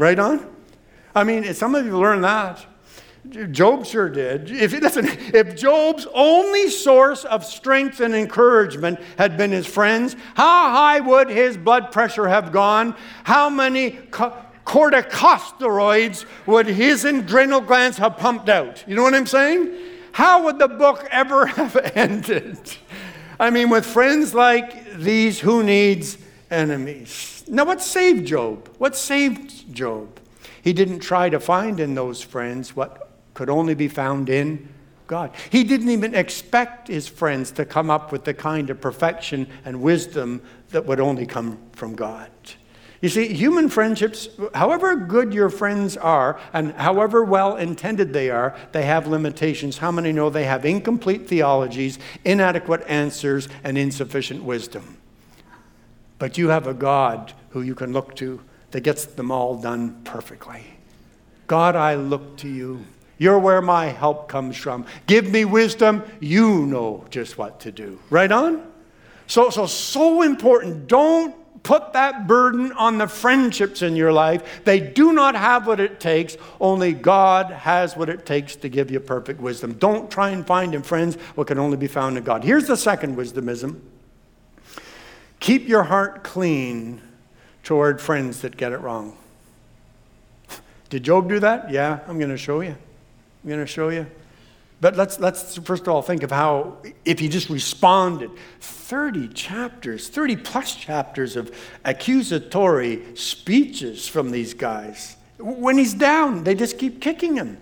Right 0.01 0.17
on? 0.17 0.43
I 1.13 1.23
mean, 1.23 1.53
some 1.53 1.75
of 1.75 1.85
you 1.85 1.95
learned 1.95 2.23
that. 2.23 2.65
Job 3.51 3.85
sure 3.85 4.09
did. 4.09 4.49
If, 4.49 4.73
listen, 4.73 5.05
if 5.07 5.55
Job's 5.55 6.07
only 6.11 6.71
source 6.71 7.23
of 7.23 7.45
strength 7.45 7.99
and 7.99 8.15
encouragement 8.15 8.99
had 9.19 9.37
been 9.37 9.51
his 9.51 9.67
friends, 9.67 10.15
how 10.33 10.71
high 10.71 11.01
would 11.01 11.29
his 11.29 11.55
blood 11.55 11.91
pressure 11.91 12.27
have 12.27 12.51
gone? 12.51 12.95
How 13.25 13.47
many 13.47 13.91
co- 13.91 14.35
corticosteroids 14.65 16.25
would 16.47 16.65
his 16.65 17.05
adrenal 17.05 17.61
glands 17.61 17.99
have 17.99 18.17
pumped 18.17 18.49
out? 18.49 18.83
You 18.87 18.95
know 18.95 19.03
what 19.03 19.13
I'm 19.13 19.27
saying? 19.27 19.71
How 20.13 20.45
would 20.45 20.57
the 20.57 20.67
book 20.67 21.07
ever 21.11 21.45
have 21.57 21.75
ended? 21.93 22.57
I 23.39 23.51
mean, 23.51 23.69
with 23.69 23.85
friends 23.85 24.33
like 24.33 24.95
these, 24.95 25.39
who 25.39 25.61
needs 25.61 26.17
enemies? 26.49 27.30
Now, 27.51 27.65
what 27.65 27.81
saved 27.81 28.25
Job? 28.27 28.69
What 28.77 28.95
saved 28.95 29.75
Job? 29.75 30.21
He 30.61 30.71
didn't 30.71 31.01
try 31.01 31.29
to 31.29 31.37
find 31.37 31.81
in 31.81 31.95
those 31.95 32.21
friends 32.21 32.77
what 32.77 33.09
could 33.33 33.49
only 33.49 33.75
be 33.75 33.89
found 33.89 34.29
in 34.29 34.69
God. 35.05 35.31
He 35.49 35.65
didn't 35.65 35.89
even 35.89 36.15
expect 36.15 36.87
his 36.87 37.09
friends 37.09 37.51
to 37.51 37.65
come 37.65 37.89
up 37.89 38.13
with 38.13 38.23
the 38.23 38.33
kind 38.33 38.69
of 38.69 38.79
perfection 38.79 39.47
and 39.65 39.81
wisdom 39.81 40.41
that 40.69 40.85
would 40.85 41.01
only 41.01 41.25
come 41.25 41.59
from 41.73 41.93
God. 41.93 42.31
You 43.01 43.09
see, 43.09 43.33
human 43.33 43.67
friendships, 43.67 44.29
however 44.53 44.95
good 44.95 45.33
your 45.33 45.49
friends 45.49 45.97
are 45.97 46.39
and 46.53 46.71
however 46.75 47.21
well 47.21 47.57
intended 47.57 48.13
they 48.13 48.29
are, 48.29 48.55
they 48.71 48.83
have 48.83 49.07
limitations. 49.07 49.79
How 49.79 49.91
many 49.91 50.13
know 50.13 50.29
they 50.29 50.45
have 50.45 50.63
incomplete 50.63 51.27
theologies, 51.27 51.99
inadequate 52.23 52.85
answers, 52.87 53.49
and 53.61 53.77
insufficient 53.77 54.41
wisdom? 54.41 54.99
But 56.17 56.37
you 56.37 56.47
have 56.47 56.67
a 56.67 56.73
God 56.73 57.33
who 57.51 57.61
you 57.61 57.75
can 57.75 57.93
look 57.93 58.15
to 58.15 58.41
that 58.71 58.81
gets 58.81 59.05
them 59.05 59.31
all 59.31 59.55
done 59.55 60.01
perfectly. 60.03 60.63
God, 61.47 61.75
I 61.75 61.95
look 61.95 62.37
to 62.37 62.47
you. 62.47 62.85
You're 63.17 63.39
where 63.39 63.61
my 63.61 63.87
help 63.87 64.27
comes 64.27 64.57
from. 64.57 64.85
Give 65.05 65.29
me 65.29 65.45
wisdom. 65.45 66.03
You 66.19 66.65
know 66.65 67.05
just 67.09 67.37
what 67.37 67.59
to 67.61 67.71
do. 67.71 67.99
Right 68.09 68.31
on? 68.31 68.65
So, 69.27 69.49
so, 69.49 69.65
so 69.65 70.21
important. 70.23 70.87
Don't 70.87 71.35
put 71.63 71.93
that 71.93 72.25
burden 72.25 72.71
on 72.71 72.97
the 72.97 73.07
friendships 73.07 73.81
in 73.81 73.95
your 73.95 74.11
life. 74.11 74.61
They 74.63 74.79
do 74.79 75.13
not 75.13 75.35
have 75.35 75.67
what 75.67 75.79
it 75.79 75.99
takes. 75.99 76.37
Only 76.59 76.93
God 76.93 77.51
has 77.51 77.95
what 77.95 78.09
it 78.09 78.25
takes 78.25 78.55
to 78.57 78.69
give 78.69 78.89
you 78.89 78.99
perfect 78.99 79.39
wisdom. 79.39 79.73
Don't 79.73 80.09
try 80.09 80.31
and 80.31 80.45
find 80.45 80.73
in 80.73 80.81
friends 80.81 81.15
what 81.35 81.47
can 81.47 81.59
only 81.59 81.77
be 81.77 81.87
found 81.87 82.17
in 82.17 82.23
God. 82.23 82.43
Here's 82.43 82.67
the 82.67 82.77
second 82.77 83.17
wisdomism 83.17 83.81
keep 85.39 85.67
your 85.67 85.83
heart 85.83 86.23
clean 86.23 87.01
toward 87.63 88.01
friends 88.01 88.41
that 88.41 88.57
get 88.57 88.71
it 88.71 88.77
wrong. 88.77 89.17
Did 90.89 91.03
Job 91.03 91.29
do 91.29 91.39
that? 91.39 91.71
Yeah, 91.71 91.99
I'm 92.07 92.17
going 92.17 92.31
to 92.31 92.37
show 92.37 92.61
you. 92.61 92.75
I'm 93.43 93.49
going 93.49 93.61
to 93.61 93.67
show 93.67 93.89
you. 93.89 94.05
But 94.81 94.97
let's, 94.97 95.19
let's 95.19 95.57
first 95.57 95.83
of 95.83 95.89
all 95.89 96.01
think 96.01 96.23
of 96.23 96.31
how, 96.31 96.77
if 97.05 97.19
he 97.19 97.29
just 97.29 97.49
responded, 97.49 98.31
30 98.59 99.27
chapters, 99.29 100.09
30 100.09 100.37
plus 100.37 100.75
chapters 100.75 101.35
of 101.35 101.55
accusatory 101.85 103.15
speeches 103.15 104.07
from 104.07 104.31
these 104.31 104.55
guys. 104.55 105.17
When 105.37 105.77
he's 105.77 105.93
down, 105.93 106.43
they 106.43 106.55
just 106.55 106.79
keep 106.79 106.99
kicking 106.99 107.37
him. 107.37 107.57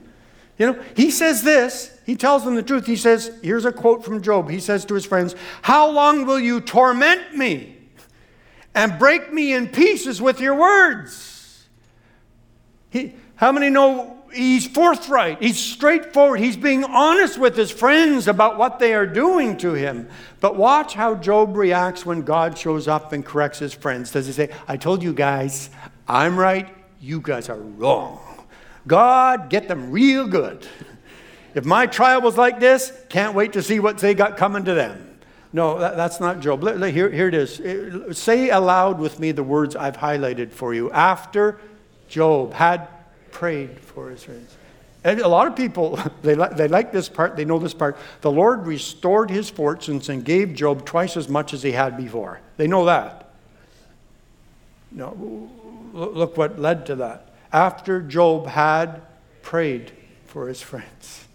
You 0.57 0.73
know, 0.73 0.83
he 0.95 1.11
says 1.11 1.43
this, 1.43 1.97
he 2.05 2.15
tells 2.15 2.43
them 2.43 2.55
the 2.55 2.63
truth. 2.63 2.85
He 2.85 2.95
says, 2.95 3.31
here's 3.43 3.65
a 3.65 3.71
quote 3.71 4.03
from 4.03 4.21
Job. 4.21 4.49
He 4.49 4.59
says 4.59 4.83
to 4.85 4.93
his 4.93 5.05
friends, 5.05 5.35
How 5.61 5.89
long 5.89 6.25
will 6.25 6.39
you 6.39 6.61
torment 6.61 7.37
me 7.37 7.77
and 8.79 8.97
break 8.97 9.33
me 9.33 9.53
in 9.53 9.67
pieces 9.67 10.21
with 10.21 10.39
your 10.39 10.55
words? 10.55 11.67
He, 12.89 13.13
how 13.35 13.51
many 13.51 13.69
know 13.69 14.17
he's 14.33 14.67
forthright, 14.67 15.41
he's 15.41 15.59
straightforward, 15.59 16.39
he's 16.39 16.55
being 16.55 16.85
honest 16.85 17.37
with 17.37 17.57
his 17.57 17.71
friends 17.71 18.29
about 18.29 18.57
what 18.57 18.79
they 18.79 18.93
are 18.93 19.05
doing 19.05 19.57
to 19.57 19.73
him. 19.73 20.07
But 20.39 20.55
watch 20.55 20.93
how 20.93 21.15
Job 21.15 21.57
reacts 21.57 22.05
when 22.05 22.21
God 22.21 22.57
shows 22.57 22.87
up 22.87 23.11
and 23.11 23.25
corrects 23.25 23.59
his 23.59 23.73
friends. 23.73 24.11
Does 24.11 24.27
he 24.27 24.31
say, 24.31 24.49
I 24.65 24.77
told 24.77 25.03
you 25.03 25.11
guys, 25.13 25.69
I'm 26.07 26.39
right, 26.39 26.69
you 27.01 27.19
guys 27.19 27.49
are 27.49 27.59
wrong? 27.59 28.45
God, 28.87 29.49
get 29.49 29.67
them 29.67 29.91
real 29.91 30.25
good. 30.25 30.65
If 31.53 31.65
my 31.65 31.85
trial 31.85 32.21
was 32.21 32.37
like 32.37 32.61
this, 32.61 32.93
can't 33.09 33.35
wait 33.35 33.53
to 33.53 33.61
see 33.61 33.81
what 33.81 33.97
they 33.97 34.13
got 34.13 34.37
coming 34.37 34.63
to 34.63 34.73
them. 34.73 35.08
No, 35.51 35.79
that, 35.79 35.97
that's 35.97 36.19
not 36.19 36.41
Job. 36.41 36.63
Here, 36.63 37.09
here 37.09 37.27
it 37.27 37.33
is. 37.33 37.59
Eh, 37.59 38.13
say 38.13 38.49
aloud 38.49 38.99
with 38.99 39.19
me 39.19 39.31
the 39.31 39.43
words 39.43 39.75
I've 39.75 39.97
highlighted 39.97 40.51
for 40.51 40.73
you. 40.73 40.91
After 40.91 41.59
Job 42.07 42.53
had 42.53 42.87
prayed 43.31 43.79
for 43.79 44.09
his 44.09 44.23
friends. 44.23 44.55
And 45.03 45.21
a 45.21 45.27
lot 45.27 45.47
of 45.47 45.55
people, 45.55 45.99
they, 46.21 46.35
li- 46.35 46.49
they 46.55 46.67
like 46.67 46.91
this 46.91 47.09
part, 47.09 47.35
they 47.35 47.45
know 47.45 47.57
this 47.57 47.73
part. 47.73 47.97
The 48.21 48.31
Lord 48.31 48.67
restored 48.67 49.29
his 49.29 49.49
fortunes 49.49 50.09
and 50.09 50.23
gave 50.23 50.53
Job 50.53 50.85
twice 50.85 51.17
as 51.17 51.29
much 51.29 51.53
as 51.53 51.63
he 51.63 51.71
had 51.71 51.97
before. 51.97 52.41
They 52.57 52.67
know 52.67 52.85
that. 52.85 53.33
No, 54.91 55.49
look 55.93 56.37
what 56.37 56.59
led 56.59 56.85
to 56.87 56.95
that. 56.97 57.33
After 57.51 58.01
Job 58.01 58.47
had 58.47 59.01
prayed 59.41 59.91
for 60.25 60.47
his 60.47 60.61
friends, 60.61 61.25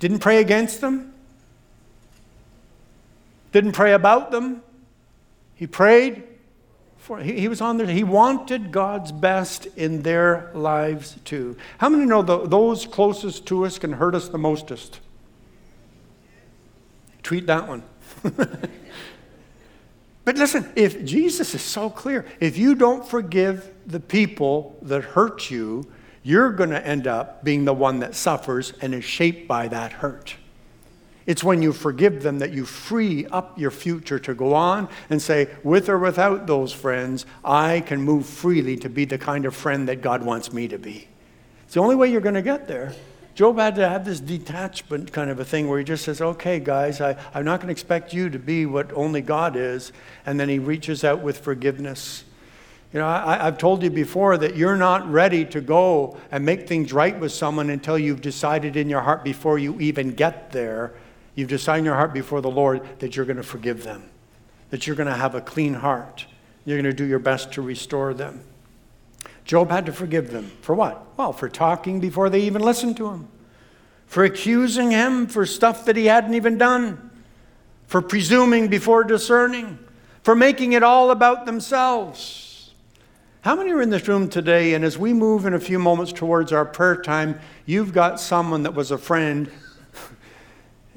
didn't 0.00 0.18
pray 0.18 0.38
against 0.38 0.80
them, 0.80 1.14
didn't 3.52 3.72
pray 3.72 3.92
about 3.92 4.30
them. 4.30 4.62
He 5.54 5.66
prayed 5.66 6.24
for 7.08 7.20
he, 7.20 7.40
he 7.40 7.48
was 7.48 7.62
on 7.62 7.78
there. 7.78 7.86
He 7.86 8.04
wanted 8.04 8.70
God's 8.70 9.12
best 9.12 9.66
in 9.76 10.02
their 10.02 10.50
lives 10.52 11.16
too. 11.24 11.56
How 11.78 11.88
many 11.88 12.04
know 12.04 12.20
the, 12.20 12.46
those 12.46 12.84
closest 12.84 13.46
to 13.46 13.64
us 13.64 13.78
can 13.78 13.94
hurt 13.94 14.14
us 14.14 14.28
the 14.28 14.36
mostest? 14.36 15.00
Tweet 17.22 17.46
that 17.46 17.66
one. 17.66 17.82
but 20.24 20.36
listen, 20.36 20.70
if 20.76 21.02
Jesus 21.02 21.54
is 21.54 21.62
so 21.62 21.88
clear, 21.88 22.26
if 22.40 22.58
you 22.58 22.74
don't 22.74 23.08
forgive 23.08 23.72
the 23.86 24.00
people 24.00 24.76
that 24.82 25.02
hurt 25.02 25.50
you, 25.50 25.90
you're 26.22 26.52
going 26.52 26.68
to 26.68 26.86
end 26.86 27.06
up 27.06 27.42
being 27.42 27.64
the 27.64 27.72
one 27.72 28.00
that 28.00 28.14
suffers 28.14 28.74
and 28.82 28.94
is 28.94 29.04
shaped 29.04 29.48
by 29.48 29.66
that 29.68 29.92
hurt. 29.92 30.34
It's 31.28 31.44
when 31.44 31.60
you 31.60 31.74
forgive 31.74 32.22
them 32.22 32.38
that 32.38 32.54
you 32.54 32.64
free 32.64 33.26
up 33.26 33.58
your 33.58 33.70
future 33.70 34.18
to 34.20 34.32
go 34.32 34.54
on 34.54 34.88
and 35.10 35.20
say, 35.20 35.48
with 35.62 35.90
or 35.90 35.98
without 35.98 36.46
those 36.46 36.72
friends, 36.72 37.26
I 37.44 37.80
can 37.80 38.00
move 38.00 38.24
freely 38.24 38.78
to 38.78 38.88
be 38.88 39.04
the 39.04 39.18
kind 39.18 39.44
of 39.44 39.54
friend 39.54 39.86
that 39.90 40.00
God 40.00 40.22
wants 40.22 40.54
me 40.54 40.68
to 40.68 40.78
be. 40.78 41.06
It's 41.66 41.74
the 41.74 41.80
only 41.80 41.96
way 41.96 42.10
you're 42.10 42.22
going 42.22 42.34
to 42.34 42.40
get 42.40 42.66
there. 42.66 42.94
Job 43.34 43.58
had 43.58 43.74
to 43.74 43.86
have 43.86 44.06
this 44.06 44.20
detachment 44.20 45.12
kind 45.12 45.28
of 45.28 45.38
a 45.38 45.44
thing 45.44 45.68
where 45.68 45.78
he 45.78 45.84
just 45.84 46.02
says, 46.02 46.22
okay, 46.22 46.60
guys, 46.60 47.02
I, 47.02 47.14
I'm 47.34 47.44
not 47.44 47.60
going 47.60 47.68
to 47.68 47.72
expect 47.72 48.14
you 48.14 48.30
to 48.30 48.38
be 48.38 48.64
what 48.64 48.90
only 48.94 49.20
God 49.20 49.54
is. 49.54 49.92
And 50.24 50.40
then 50.40 50.48
he 50.48 50.58
reaches 50.58 51.04
out 51.04 51.20
with 51.20 51.40
forgiveness. 51.40 52.24
You 52.90 53.00
know, 53.00 53.06
I, 53.06 53.36
have 53.44 53.58
told 53.58 53.82
you 53.82 53.90
before 53.90 54.38
that 54.38 54.56
you're 54.56 54.78
not 54.78 55.06
ready 55.12 55.44
to 55.44 55.60
go 55.60 56.16
and 56.30 56.46
make 56.46 56.66
things 56.66 56.90
right 56.90 57.20
with 57.20 57.32
someone 57.32 57.68
until 57.68 57.98
you've 57.98 58.22
decided 58.22 58.76
in 58.76 58.88
your 58.88 59.02
heart 59.02 59.24
before 59.24 59.58
you 59.58 59.78
even 59.78 60.14
get 60.14 60.52
there 60.52 60.94
You've 61.38 61.48
decided 61.48 61.78
in 61.78 61.84
your 61.84 61.94
heart 61.94 62.12
before 62.12 62.40
the 62.40 62.50
Lord 62.50 62.98
that 62.98 63.14
you're 63.14 63.24
going 63.24 63.36
to 63.36 63.44
forgive 63.44 63.84
them, 63.84 64.10
that 64.70 64.88
you're 64.88 64.96
going 64.96 65.06
to 65.06 65.14
have 65.14 65.36
a 65.36 65.40
clean 65.40 65.72
heart. 65.72 66.26
You're 66.64 66.76
going 66.76 66.90
to 66.90 66.92
do 66.92 67.04
your 67.04 67.20
best 67.20 67.52
to 67.52 67.62
restore 67.62 68.12
them. 68.12 68.40
Job 69.44 69.70
had 69.70 69.86
to 69.86 69.92
forgive 69.92 70.32
them. 70.32 70.50
For 70.62 70.74
what? 70.74 71.16
Well, 71.16 71.32
for 71.32 71.48
talking 71.48 72.00
before 72.00 72.28
they 72.28 72.40
even 72.40 72.60
listened 72.60 72.96
to 72.96 73.10
him, 73.10 73.28
for 74.08 74.24
accusing 74.24 74.90
him 74.90 75.28
for 75.28 75.46
stuff 75.46 75.84
that 75.84 75.94
he 75.94 76.06
hadn't 76.06 76.34
even 76.34 76.58
done, 76.58 77.08
for 77.86 78.02
presuming 78.02 78.66
before 78.66 79.04
discerning, 79.04 79.78
for 80.24 80.34
making 80.34 80.72
it 80.72 80.82
all 80.82 81.12
about 81.12 81.46
themselves. 81.46 82.72
How 83.42 83.54
many 83.54 83.70
are 83.70 83.80
in 83.80 83.90
this 83.90 84.08
room 84.08 84.28
today? 84.28 84.74
And 84.74 84.84
as 84.84 84.98
we 84.98 85.12
move 85.12 85.46
in 85.46 85.54
a 85.54 85.60
few 85.60 85.78
moments 85.78 86.12
towards 86.12 86.52
our 86.52 86.64
prayer 86.64 87.00
time, 87.00 87.38
you've 87.64 87.92
got 87.92 88.18
someone 88.18 88.64
that 88.64 88.74
was 88.74 88.90
a 88.90 88.98
friend 88.98 89.48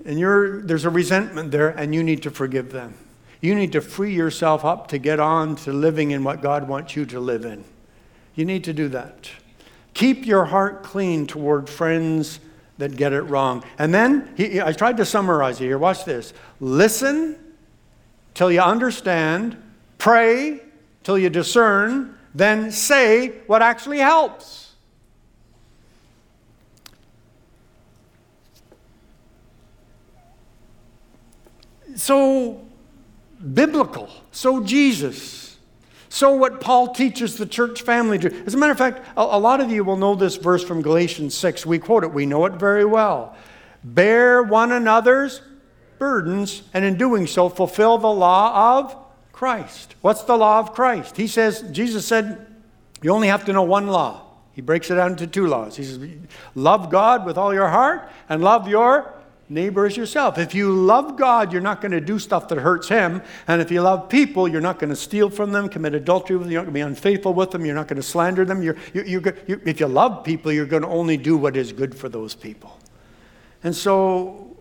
and 0.06 0.68
there's 0.68 0.86
a 0.86 0.90
resentment 0.90 1.52
there, 1.52 1.70
and 1.70 1.94
you 1.94 2.04
need 2.04 2.24
to 2.24 2.32
forgive 2.32 2.72
them. 2.72 2.94
You 3.42 3.56
need 3.56 3.72
to 3.72 3.82
free 3.82 4.14
yourself 4.14 4.64
up 4.64 4.88
to 4.90 4.98
get 4.98 5.20
on 5.20 5.56
to 5.58 5.74
living 5.74 6.12
in 6.12 6.24
what 6.24 6.42
God 6.42 6.68
wants 6.68 6.96
you 6.96 7.06
to 7.08 7.20
live 7.20 7.44
in. 7.44 7.64
You 8.36 8.46
need 8.46 8.64
to 8.66 8.74
do 8.74 8.88
that. 8.90 9.30
Keep 9.94 10.26
your 10.26 10.46
heart 10.46 10.84
clean 10.84 11.28
toward 11.28 11.68
friends 11.70 12.40
that 12.78 12.96
get 12.96 13.14
it 13.14 13.22
wrong. 13.24 13.64
And 13.78 13.94
then, 13.94 14.34
he, 14.38 14.62
I 14.62 14.72
tried 14.72 14.98
to 14.98 15.06
summarize 15.06 15.60
it 15.60 15.66
here. 15.66 15.78
Watch 15.78 16.06
this. 16.06 16.34
Listen 16.60 17.38
till 18.34 18.52
you 18.52 18.62
understand, 18.62 19.62
pray 19.98 20.62
till 21.04 21.18
you 21.18 21.30
discern, 21.30 22.18
then 22.34 22.72
say 22.72 23.30
what 23.48 23.62
actually 23.62 24.00
helps. 24.00 24.71
So 32.02 32.66
biblical, 33.54 34.10
so 34.32 34.64
Jesus, 34.64 35.58
so 36.10 36.36
what 36.36 36.60
Paul 36.60 36.94
teaches 36.94 37.38
the 37.38 37.46
church 37.46 37.84
family 37.84 38.20
to. 38.20 38.44
As 38.46 38.54
a 38.54 38.58
matter 38.58 38.72
of 38.72 38.78
fact, 38.78 39.06
a, 39.16 39.22
a 39.22 39.40
lot 39.40 39.62
of 39.62 39.72
you 39.72 39.84
will 39.84 39.98
know 39.98 40.16
this 40.16 40.36
verse 40.36 40.64
from 40.64 40.82
Galatians 40.82 41.36
6. 41.36 41.66
We 41.66 41.80
quote 41.80 42.04
it, 42.04 42.14
we 42.14 42.26
know 42.26 42.46
it 42.46 42.54
very 42.54 42.86
well. 42.86 43.36
Bear 43.84 44.44
one 44.44 44.72
another's 44.72 45.42
burdens, 46.00 46.64
and 46.74 46.84
in 46.84 46.98
doing 46.98 47.28
so, 47.28 47.50
fulfill 47.50 47.98
the 47.98 48.08
law 48.08 48.80
of 48.80 48.96
Christ. 49.32 49.96
What's 50.02 50.24
the 50.24 50.38
law 50.38 50.60
of 50.60 50.74
Christ? 50.74 51.18
He 51.18 51.28
says, 51.28 51.62
Jesus 51.72 52.06
said, 52.06 52.46
you 53.02 53.12
only 53.12 53.28
have 53.28 53.46
to 53.46 53.54
know 53.54 53.64
one 53.64 53.88
law. 53.88 54.24
He 54.54 54.62
breaks 54.62 54.92
it 54.92 54.96
down 54.96 55.12
into 55.12 55.28
two 55.28 55.48
laws. 55.48 55.78
He 55.78 55.84
says, 55.84 56.00
love 56.56 56.90
God 56.90 57.26
with 57.26 57.38
all 57.38 57.54
your 57.54 57.70
heart 57.70 58.10
and 58.28 58.44
love 58.44 58.68
your 58.68 59.14
neighbor 59.52 59.86
as 59.86 59.98
yourself. 59.98 60.38
If 60.38 60.56
you 60.56 60.72
love 60.72 61.18
God, 61.18 61.52
you're 61.52 61.62
not 61.62 61.82
going 61.82 61.92
to 61.92 62.02
do 62.02 62.18
stuff 62.18 62.48
that 62.48 62.58
hurts 62.58 62.88
Him. 62.88 63.22
And 63.48 63.62
if 63.62 63.70
you 63.70 63.82
love 63.82 64.08
people, 64.10 64.48
you're 64.48 64.62
not 64.62 64.80
going 64.80 64.90
to 64.90 64.96
steal 64.96 65.30
from 65.30 65.52
them, 65.52 65.68
commit 65.68 65.94
adultery 65.94 66.38
with 66.38 66.46
them, 66.46 66.52
you're 66.52 66.62
not 66.62 66.72
going 66.72 66.74
to 66.74 66.78
be 66.78 66.82
unfaithful 66.82 67.34
with 67.34 67.52
them, 67.52 67.66
you're 67.66 67.76
not 67.76 67.88
going 67.88 67.98
to 67.98 68.04
slander 68.04 68.46
them. 68.46 68.64
You're, 68.64 68.78
you're, 68.94 69.06
you're, 69.06 69.36
you're, 69.48 69.62
if 69.66 69.80
you 69.80 69.88
love 69.88 70.24
people, 70.24 70.52
you're 70.52 70.66
going 70.66 70.84
to 70.84 70.88
only 70.88 71.18
do 71.18 71.36
what 71.38 71.58
is 71.58 71.74
good 71.74 71.94
for 71.94 72.08
those 72.08 72.34
people. 72.34 72.80
And 73.64 73.76
so 73.76 74.56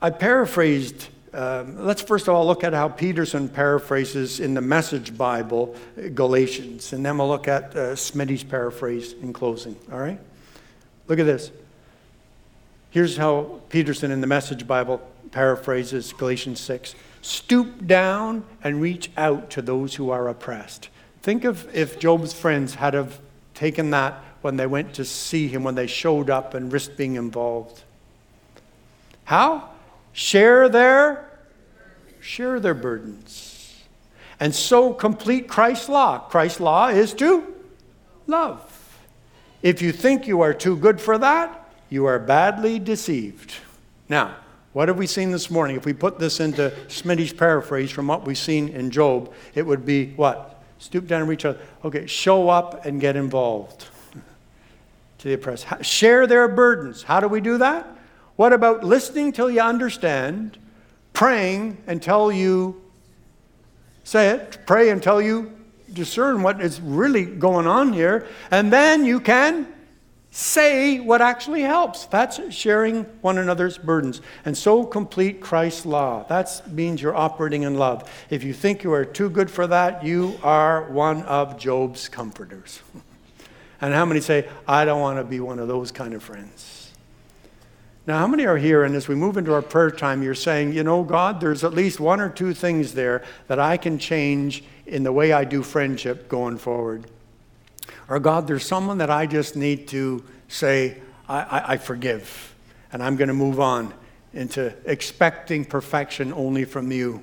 I 0.00 0.10
paraphrased. 0.10 1.08
Um, 1.32 1.78
let's 1.78 2.02
first 2.02 2.28
of 2.28 2.34
all 2.34 2.46
look 2.46 2.62
at 2.62 2.74
how 2.74 2.88
Peterson 2.88 3.48
paraphrases 3.48 4.40
in 4.40 4.52
the 4.52 4.60
Message 4.60 5.16
Bible 5.16 5.74
Galatians, 6.14 6.92
and 6.92 7.06
then 7.06 7.16
we'll 7.16 7.28
look 7.28 7.48
at 7.48 7.74
uh, 7.74 7.94
Smitty's 7.94 8.44
paraphrase 8.44 9.14
in 9.14 9.32
closing. 9.32 9.76
All 9.90 9.98
right? 9.98 10.18
Look 11.08 11.18
at 11.18 11.24
this. 11.24 11.50
Here's 12.92 13.16
how 13.16 13.62
Peterson 13.70 14.10
in 14.10 14.20
the 14.20 14.26
Message 14.26 14.66
Bible 14.66 15.00
paraphrases 15.30 16.12
Galatians 16.12 16.60
6 16.60 16.94
Stoop 17.22 17.86
down 17.86 18.44
and 18.62 18.82
reach 18.82 19.10
out 19.16 19.48
to 19.48 19.62
those 19.62 19.94
who 19.94 20.10
are 20.10 20.28
oppressed. 20.28 20.90
Think 21.22 21.44
of 21.44 21.74
if 21.74 21.98
Job's 21.98 22.34
friends 22.34 22.74
had 22.74 22.92
have 22.92 23.18
taken 23.54 23.90
that 23.92 24.22
when 24.42 24.58
they 24.58 24.66
went 24.66 24.92
to 24.94 25.06
see 25.06 25.48
him, 25.48 25.64
when 25.64 25.74
they 25.74 25.86
showed 25.86 26.28
up 26.28 26.52
and 26.52 26.70
risked 26.70 26.98
being 26.98 27.14
involved. 27.14 27.82
How? 29.24 29.70
Share 30.12 30.68
their 30.68 31.30
share 32.20 32.60
their 32.60 32.74
burdens. 32.74 33.74
And 34.38 34.54
so 34.54 34.92
complete 34.92 35.48
Christ's 35.48 35.88
law. 35.88 36.18
Christ's 36.18 36.60
law 36.60 36.88
is 36.88 37.14
to 37.14 37.54
love. 38.26 38.98
If 39.62 39.80
you 39.80 39.92
think 39.92 40.26
you 40.26 40.42
are 40.42 40.52
too 40.52 40.76
good 40.76 41.00
for 41.00 41.16
that, 41.16 41.61
you 41.92 42.06
are 42.06 42.18
badly 42.18 42.78
deceived. 42.78 43.52
Now, 44.08 44.34
what 44.72 44.88
have 44.88 44.96
we 44.96 45.06
seen 45.06 45.30
this 45.30 45.50
morning? 45.50 45.76
If 45.76 45.84
we 45.84 45.92
put 45.92 46.18
this 46.18 46.40
into 46.40 46.72
Smitty's 46.88 47.34
paraphrase 47.34 47.90
from 47.90 48.06
what 48.06 48.26
we've 48.26 48.38
seen 48.38 48.70
in 48.70 48.90
Job, 48.90 49.30
it 49.54 49.66
would 49.66 49.84
be 49.84 50.12
what? 50.14 50.62
Stoop 50.78 51.06
down 51.06 51.20
and 51.20 51.28
reach 51.28 51.44
out. 51.44 51.58
Okay, 51.84 52.06
show 52.06 52.48
up 52.48 52.86
and 52.86 52.98
get 52.98 53.14
involved 53.14 53.88
to 55.18 55.28
the 55.28 55.34
oppressed. 55.34 55.66
Share 55.82 56.26
their 56.26 56.48
burdens. 56.48 57.02
How 57.02 57.20
do 57.20 57.28
we 57.28 57.42
do 57.42 57.58
that? 57.58 57.86
What 58.36 58.54
about 58.54 58.82
listening 58.82 59.30
till 59.30 59.50
you 59.50 59.60
understand, 59.60 60.56
praying 61.12 61.76
until 61.86 62.32
you 62.32 62.80
say 64.02 64.30
it, 64.30 64.60
pray 64.64 64.88
until 64.88 65.20
you 65.20 65.52
discern 65.92 66.42
what 66.42 66.62
is 66.62 66.80
really 66.80 67.26
going 67.26 67.66
on 67.66 67.92
here, 67.92 68.26
and 68.50 68.72
then 68.72 69.04
you 69.04 69.20
can 69.20 69.68
say 70.32 70.98
what 70.98 71.20
actually 71.20 71.60
helps. 71.60 72.06
That's 72.06 72.40
sharing 72.52 73.04
one 73.20 73.36
another's 73.36 73.76
burdens. 73.76 74.22
And 74.46 74.56
so 74.56 74.82
complete 74.82 75.42
Christ's 75.42 75.84
law. 75.84 76.24
That 76.28 76.62
means 76.72 77.02
you're 77.02 77.14
operating 77.14 77.62
in 77.62 77.74
love. 77.74 78.10
If 78.30 78.42
you 78.42 78.54
think 78.54 78.82
you 78.82 78.92
are 78.94 79.04
too 79.04 79.28
good 79.28 79.50
for 79.50 79.66
that, 79.66 80.04
you 80.04 80.38
are 80.42 80.90
one 80.90 81.22
of 81.24 81.58
Job's 81.58 82.08
comforters. 82.08 82.80
and 83.82 83.92
how 83.92 84.06
many 84.06 84.20
say, 84.20 84.48
I 84.66 84.86
don't 84.86 85.02
want 85.02 85.18
to 85.18 85.24
be 85.24 85.38
one 85.38 85.58
of 85.58 85.68
those 85.68 85.92
kind 85.92 86.14
of 86.14 86.22
friends? 86.22 86.90
Now, 88.06 88.18
how 88.18 88.26
many 88.26 88.46
are 88.46 88.56
here, 88.56 88.82
and 88.82 88.96
as 88.96 89.06
we 89.06 89.14
move 89.14 89.36
into 89.36 89.52
our 89.52 89.62
prayer 89.62 89.90
time, 89.90 90.22
you're 90.22 90.34
saying, 90.34 90.72
you 90.72 90.82
know, 90.82 91.04
God, 91.04 91.40
there's 91.40 91.62
at 91.62 91.74
least 91.74 92.00
one 92.00 92.20
or 92.20 92.30
two 92.30 92.52
things 92.52 92.94
there 92.94 93.22
that 93.46 93.60
I 93.60 93.76
can 93.76 93.98
change 93.98 94.64
in 94.86 95.04
the 95.04 95.12
way 95.12 95.32
I 95.32 95.44
do 95.44 95.62
friendship 95.62 96.28
going 96.28 96.56
forward? 96.56 97.06
Or, 98.08 98.18
God, 98.20 98.46
there's 98.46 98.66
someone 98.66 98.98
that 98.98 99.10
I 99.10 99.26
just 99.26 99.56
need 99.56 99.88
to 99.88 100.24
say, 100.48 100.98
I, 101.28 101.40
I, 101.40 101.72
I 101.72 101.76
forgive, 101.76 102.54
and 102.92 103.02
I'm 103.02 103.16
going 103.16 103.28
to 103.28 103.34
move 103.34 103.60
on 103.60 103.94
into 104.34 104.74
expecting 104.84 105.64
perfection 105.64 106.32
only 106.32 106.64
from 106.64 106.90
you. 106.90 107.22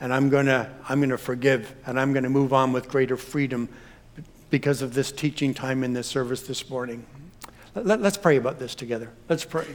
And 0.00 0.12
I'm 0.12 0.28
going 0.28 0.46
to 0.46 0.70
I'm 0.88 1.00
going 1.00 1.10
to 1.10 1.18
forgive 1.18 1.74
and 1.84 1.98
I'm 1.98 2.12
going 2.12 2.22
to 2.22 2.30
move 2.30 2.52
on 2.52 2.72
with 2.72 2.88
greater 2.88 3.16
freedom 3.16 3.68
because 4.50 4.80
of 4.80 4.94
this 4.94 5.10
teaching 5.10 5.52
time 5.52 5.82
in 5.82 5.92
this 5.92 6.06
service 6.06 6.42
this 6.42 6.70
morning. 6.70 7.04
Let, 7.74 8.00
us 8.00 8.16
pray 8.16 8.36
about 8.36 8.58
this 8.58 8.74
together. 8.74 9.10
Let's 9.28 9.44
pray. 9.44 9.66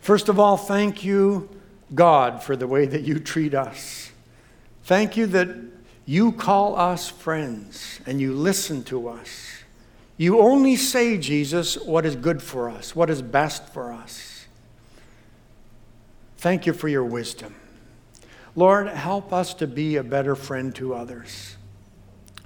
First 0.00 0.28
of 0.28 0.38
all, 0.38 0.56
thank 0.56 1.02
you, 1.02 1.48
God, 1.94 2.42
for 2.42 2.56
the 2.56 2.66
way 2.66 2.86
that 2.86 3.02
you 3.02 3.18
treat 3.18 3.54
us. 3.54 4.12
Thank 4.84 5.16
you 5.16 5.26
that 5.28 5.48
you 6.06 6.32
call 6.32 6.76
us 6.76 7.08
friends 7.08 8.00
and 8.06 8.20
you 8.20 8.34
listen 8.34 8.84
to 8.84 9.08
us. 9.08 9.54
You 10.16 10.40
only 10.40 10.76
say, 10.76 11.18
Jesus, 11.18 11.76
what 11.76 12.06
is 12.06 12.14
good 12.14 12.42
for 12.42 12.68
us, 12.68 12.94
what 12.94 13.10
is 13.10 13.22
best 13.22 13.68
for 13.70 13.92
us. 13.92 14.46
Thank 16.36 16.66
you 16.66 16.72
for 16.72 16.88
your 16.88 17.04
wisdom. 17.04 17.54
Lord, 18.54 18.86
help 18.88 19.32
us 19.32 19.54
to 19.54 19.66
be 19.66 19.96
a 19.96 20.04
better 20.04 20.36
friend 20.36 20.74
to 20.76 20.94
others, 20.94 21.56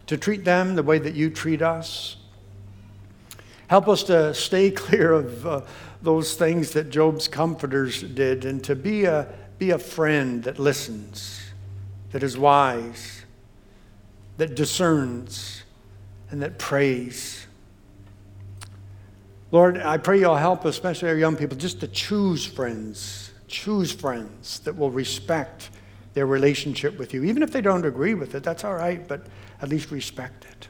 to 0.07 0.17
treat 0.17 0.45
them 0.45 0.77
the 0.77 0.83
way 0.83 0.99
that 0.99 1.15
you 1.15 1.29
treat 1.29 1.61
us. 1.61 2.17
Help 3.67 3.89
us 3.89 4.05
to 4.05 4.33
stay 4.33 4.71
clear 4.71 5.13
of 5.13 5.47
uh, 5.47 5.61
those 6.01 6.37
things 6.37 6.71
that 6.73 6.91
Job's 6.91 7.29
comforters 7.29 8.03
did 8.03 8.45
and 8.45 8.63
to 8.65 8.75
be 8.75 9.05
a, 9.05 9.27
be 9.59 9.71
a 9.71 9.79
friend 9.79 10.45
that 10.45 10.59
listens, 10.59 11.41
that 12.13 12.23
is 12.23 12.39
wise, 12.39 13.18
that 14.39 14.55
discerns, 14.55 15.63
and 16.31 16.43
that 16.43 16.59
prays. 16.59 17.47
Lord, 19.51 19.79
I 19.79 19.99
pray 19.99 20.21
you'll 20.21 20.37
help, 20.37 20.65
especially 20.65 21.09
our 21.09 21.17
young 21.17 21.37
people, 21.37 21.57
just 21.57 21.81
to 21.81 21.89
choose 21.89 22.47
friends, 22.47 23.33
choose 23.49 23.93
friends 23.93 24.61
that 24.61 24.77
will 24.77 24.91
respect 24.91 25.71
their 26.15 26.27
relationship 26.27 26.99
with 26.99 27.15
you. 27.15 27.25
Even 27.25 27.43
if 27.43 27.51
they 27.51 27.61
don't 27.61 27.85
agree 27.85 28.15
with 28.15 28.35
it, 28.35 28.43
that's 28.43 28.65
all 28.65 28.75
right, 28.75 29.07
but 29.07 29.27
at 29.61 29.69
least 29.69 29.91
respect 29.91 30.45
it. 30.45 30.69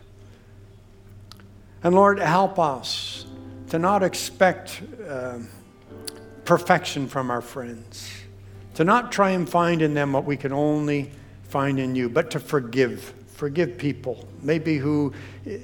And 1.83 1.95
Lord, 1.95 2.19
help 2.19 2.59
us 2.59 3.27
to 3.71 3.79
not 3.79 4.03
expect 4.03 4.83
uh, 5.07 5.39
perfection 6.45 7.07
from 7.07 7.31
our 7.31 7.43
friends, 7.43 8.11
to 8.75 8.85
not 8.85 9.13
try 9.13 9.31
and 9.31 9.49
find 9.49 9.83
in 9.83 9.95
them 9.95 10.13
what 10.13 10.25
we 10.25 10.37
can 10.37 10.53
only 10.53 11.11
find 11.45 11.79
in 11.79 11.95
you, 11.95 12.09
but 12.09 12.31
to 12.31 12.41
forgive. 12.41 13.13
Forgive 13.39 13.79
people, 13.79 14.27
maybe 14.43 14.79
who 14.79 15.13
eh, 15.47 15.59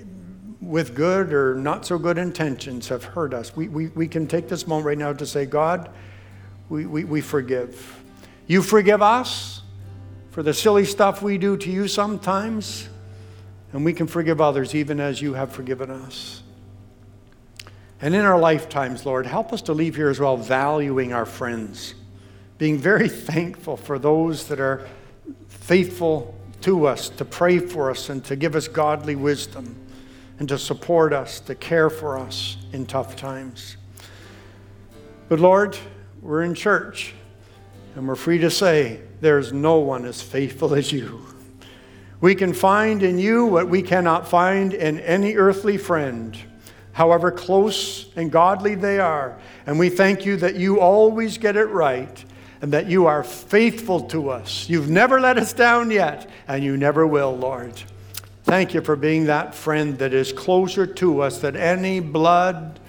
with 0.60 0.94
good 0.94 1.32
or 1.32 1.56
not 1.56 1.84
so 1.84 1.98
good 1.98 2.18
intentions 2.18 2.86
have 2.86 3.02
hurt 3.02 3.34
us. 3.34 3.56
We, 3.56 3.66
we, 3.66 3.88
we 3.88 4.06
can 4.06 4.28
take 4.28 4.46
this 4.46 4.68
moment 4.68 4.86
right 4.86 4.96
now 4.96 5.12
to 5.12 5.26
say, 5.26 5.44
God, 5.44 5.90
we, 6.68 6.86
we, 6.86 7.02
we 7.02 7.20
forgive. 7.20 8.00
You 8.46 8.62
forgive 8.62 9.02
us 9.02 9.62
for 10.30 10.44
the 10.44 10.54
silly 10.54 10.84
stuff 10.84 11.20
we 11.20 11.36
do 11.36 11.56
to 11.56 11.68
you 11.68 11.88
sometimes, 11.88 12.88
and 13.72 13.84
we 13.84 13.92
can 13.92 14.06
forgive 14.06 14.40
others 14.40 14.72
even 14.76 15.00
as 15.00 15.20
you 15.20 15.34
have 15.34 15.50
forgiven 15.50 15.90
us. 15.90 16.44
And 18.00 18.14
in 18.14 18.20
our 18.20 18.38
lifetimes, 18.38 19.04
Lord, 19.04 19.26
help 19.26 19.52
us 19.52 19.62
to 19.62 19.72
leave 19.72 19.96
here 19.96 20.10
as 20.10 20.20
well 20.20 20.36
valuing 20.36 21.12
our 21.12 21.26
friends, 21.26 21.96
being 22.56 22.78
very 22.78 23.08
thankful 23.32 23.76
for 23.76 23.98
those 23.98 24.46
that 24.46 24.60
are 24.60 24.86
faithful 25.48 26.38
to 26.64 26.86
us, 26.86 27.10
to 27.10 27.24
pray 27.24 27.58
for 27.58 27.90
us, 27.90 28.08
and 28.08 28.24
to 28.24 28.36
give 28.36 28.56
us 28.56 28.68
godly 28.68 29.16
wisdom 29.16 29.76
and 30.38 30.48
to 30.48 30.58
support 30.58 31.12
us, 31.12 31.40
to 31.40 31.54
care 31.54 31.90
for 31.90 32.18
us 32.18 32.56
in 32.72 32.86
tough 32.86 33.16
times. 33.16 33.76
But 35.28 35.40
Lord, 35.40 35.76
we're 36.22 36.42
in 36.42 36.54
church 36.54 37.14
and 37.94 38.08
we're 38.08 38.16
free 38.16 38.38
to 38.38 38.50
say, 38.50 39.02
there's 39.20 39.52
no 39.52 39.78
one 39.78 40.04
as 40.04 40.22
faithful 40.22 40.74
as 40.74 40.90
you. 40.90 41.24
We 42.20 42.34
can 42.34 42.54
find 42.54 43.02
in 43.02 43.18
you 43.18 43.44
what 43.44 43.68
we 43.68 43.82
cannot 43.82 44.26
find 44.26 44.72
in 44.72 44.98
any 45.00 45.36
earthly 45.36 45.76
friend, 45.76 46.36
however 46.92 47.30
close 47.30 48.10
and 48.16 48.32
godly 48.32 48.74
they 48.74 48.98
are. 48.98 49.38
And 49.66 49.78
we 49.78 49.90
thank 49.90 50.24
you 50.24 50.36
that 50.38 50.56
you 50.56 50.80
always 50.80 51.36
get 51.36 51.56
it 51.56 51.66
right 51.66 52.24
and 52.64 52.72
that 52.72 52.86
you 52.86 53.04
are 53.04 53.22
faithful 53.22 54.00
to 54.00 54.30
us. 54.30 54.70
You've 54.70 54.88
never 54.88 55.20
let 55.20 55.36
us 55.36 55.52
down 55.52 55.90
yet, 55.90 56.30
and 56.48 56.64
you 56.64 56.78
never 56.78 57.06
will, 57.06 57.36
Lord. 57.36 57.74
Thank 58.44 58.72
you 58.72 58.80
for 58.80 58.96
being 58.96 59.26
that 59.26 59.54
friend 59.54 59.98
that 59.98 60.14
is 60.14 60.32
closer 60.32 60.86
to 60.86 61.20
us 61.20 61.40
than 61.40 61.56
any 61.56 62.00
blood, 62.00 62.80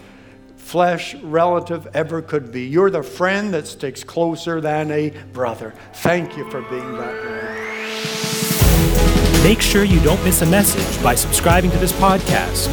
flesh 0.56 1.14
relative 1.16 1.90
ever 1.94 2.22
could 2.22 2.54
be. 2.54 2.66
You're 2.66 2.90
the 2.90 3.04
friend 3.04 3.54
that 3.54 3.68
sticks 3.68 4.02
closer 4.02 4.62
than 4.62 4.92
a 4.92 5.10
brother. 5.34 5.74
Thank 5.96 6.38
you 6.38 6.50
for 6.50 6.62
being 6.62 6.94
that 6.94 7.26
Lord. 7.26 9.44
Make 9.44 9.60
sure 9.60 9.84
you 9.84 10.00
don't 10.00 10.24
miss 10.24 10.42
a 10.42 10.46
message 10.46 11.04
by 11.04 11.16
subscribing 11.16 11.72
to 11.72 11.78
this 11.80 11.92
podcast. 11.92 12.70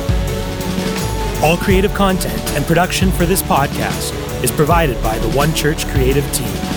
All 1.42 1.56
creative 1.56 1.94
content 1.94 2.48
and 2.52 2.64
production 2.64 3.10
for 3.10 3.26
this 3.26 3.42
podcast 3.42 4.44
is 4.44 4.52
provided 4.52 5.02
by 5.02 5.18
the 5.18 5.30
One 5.30 5.52
Church 5.52 5.84
creative 5.88 6.32
team. 6.32 6.71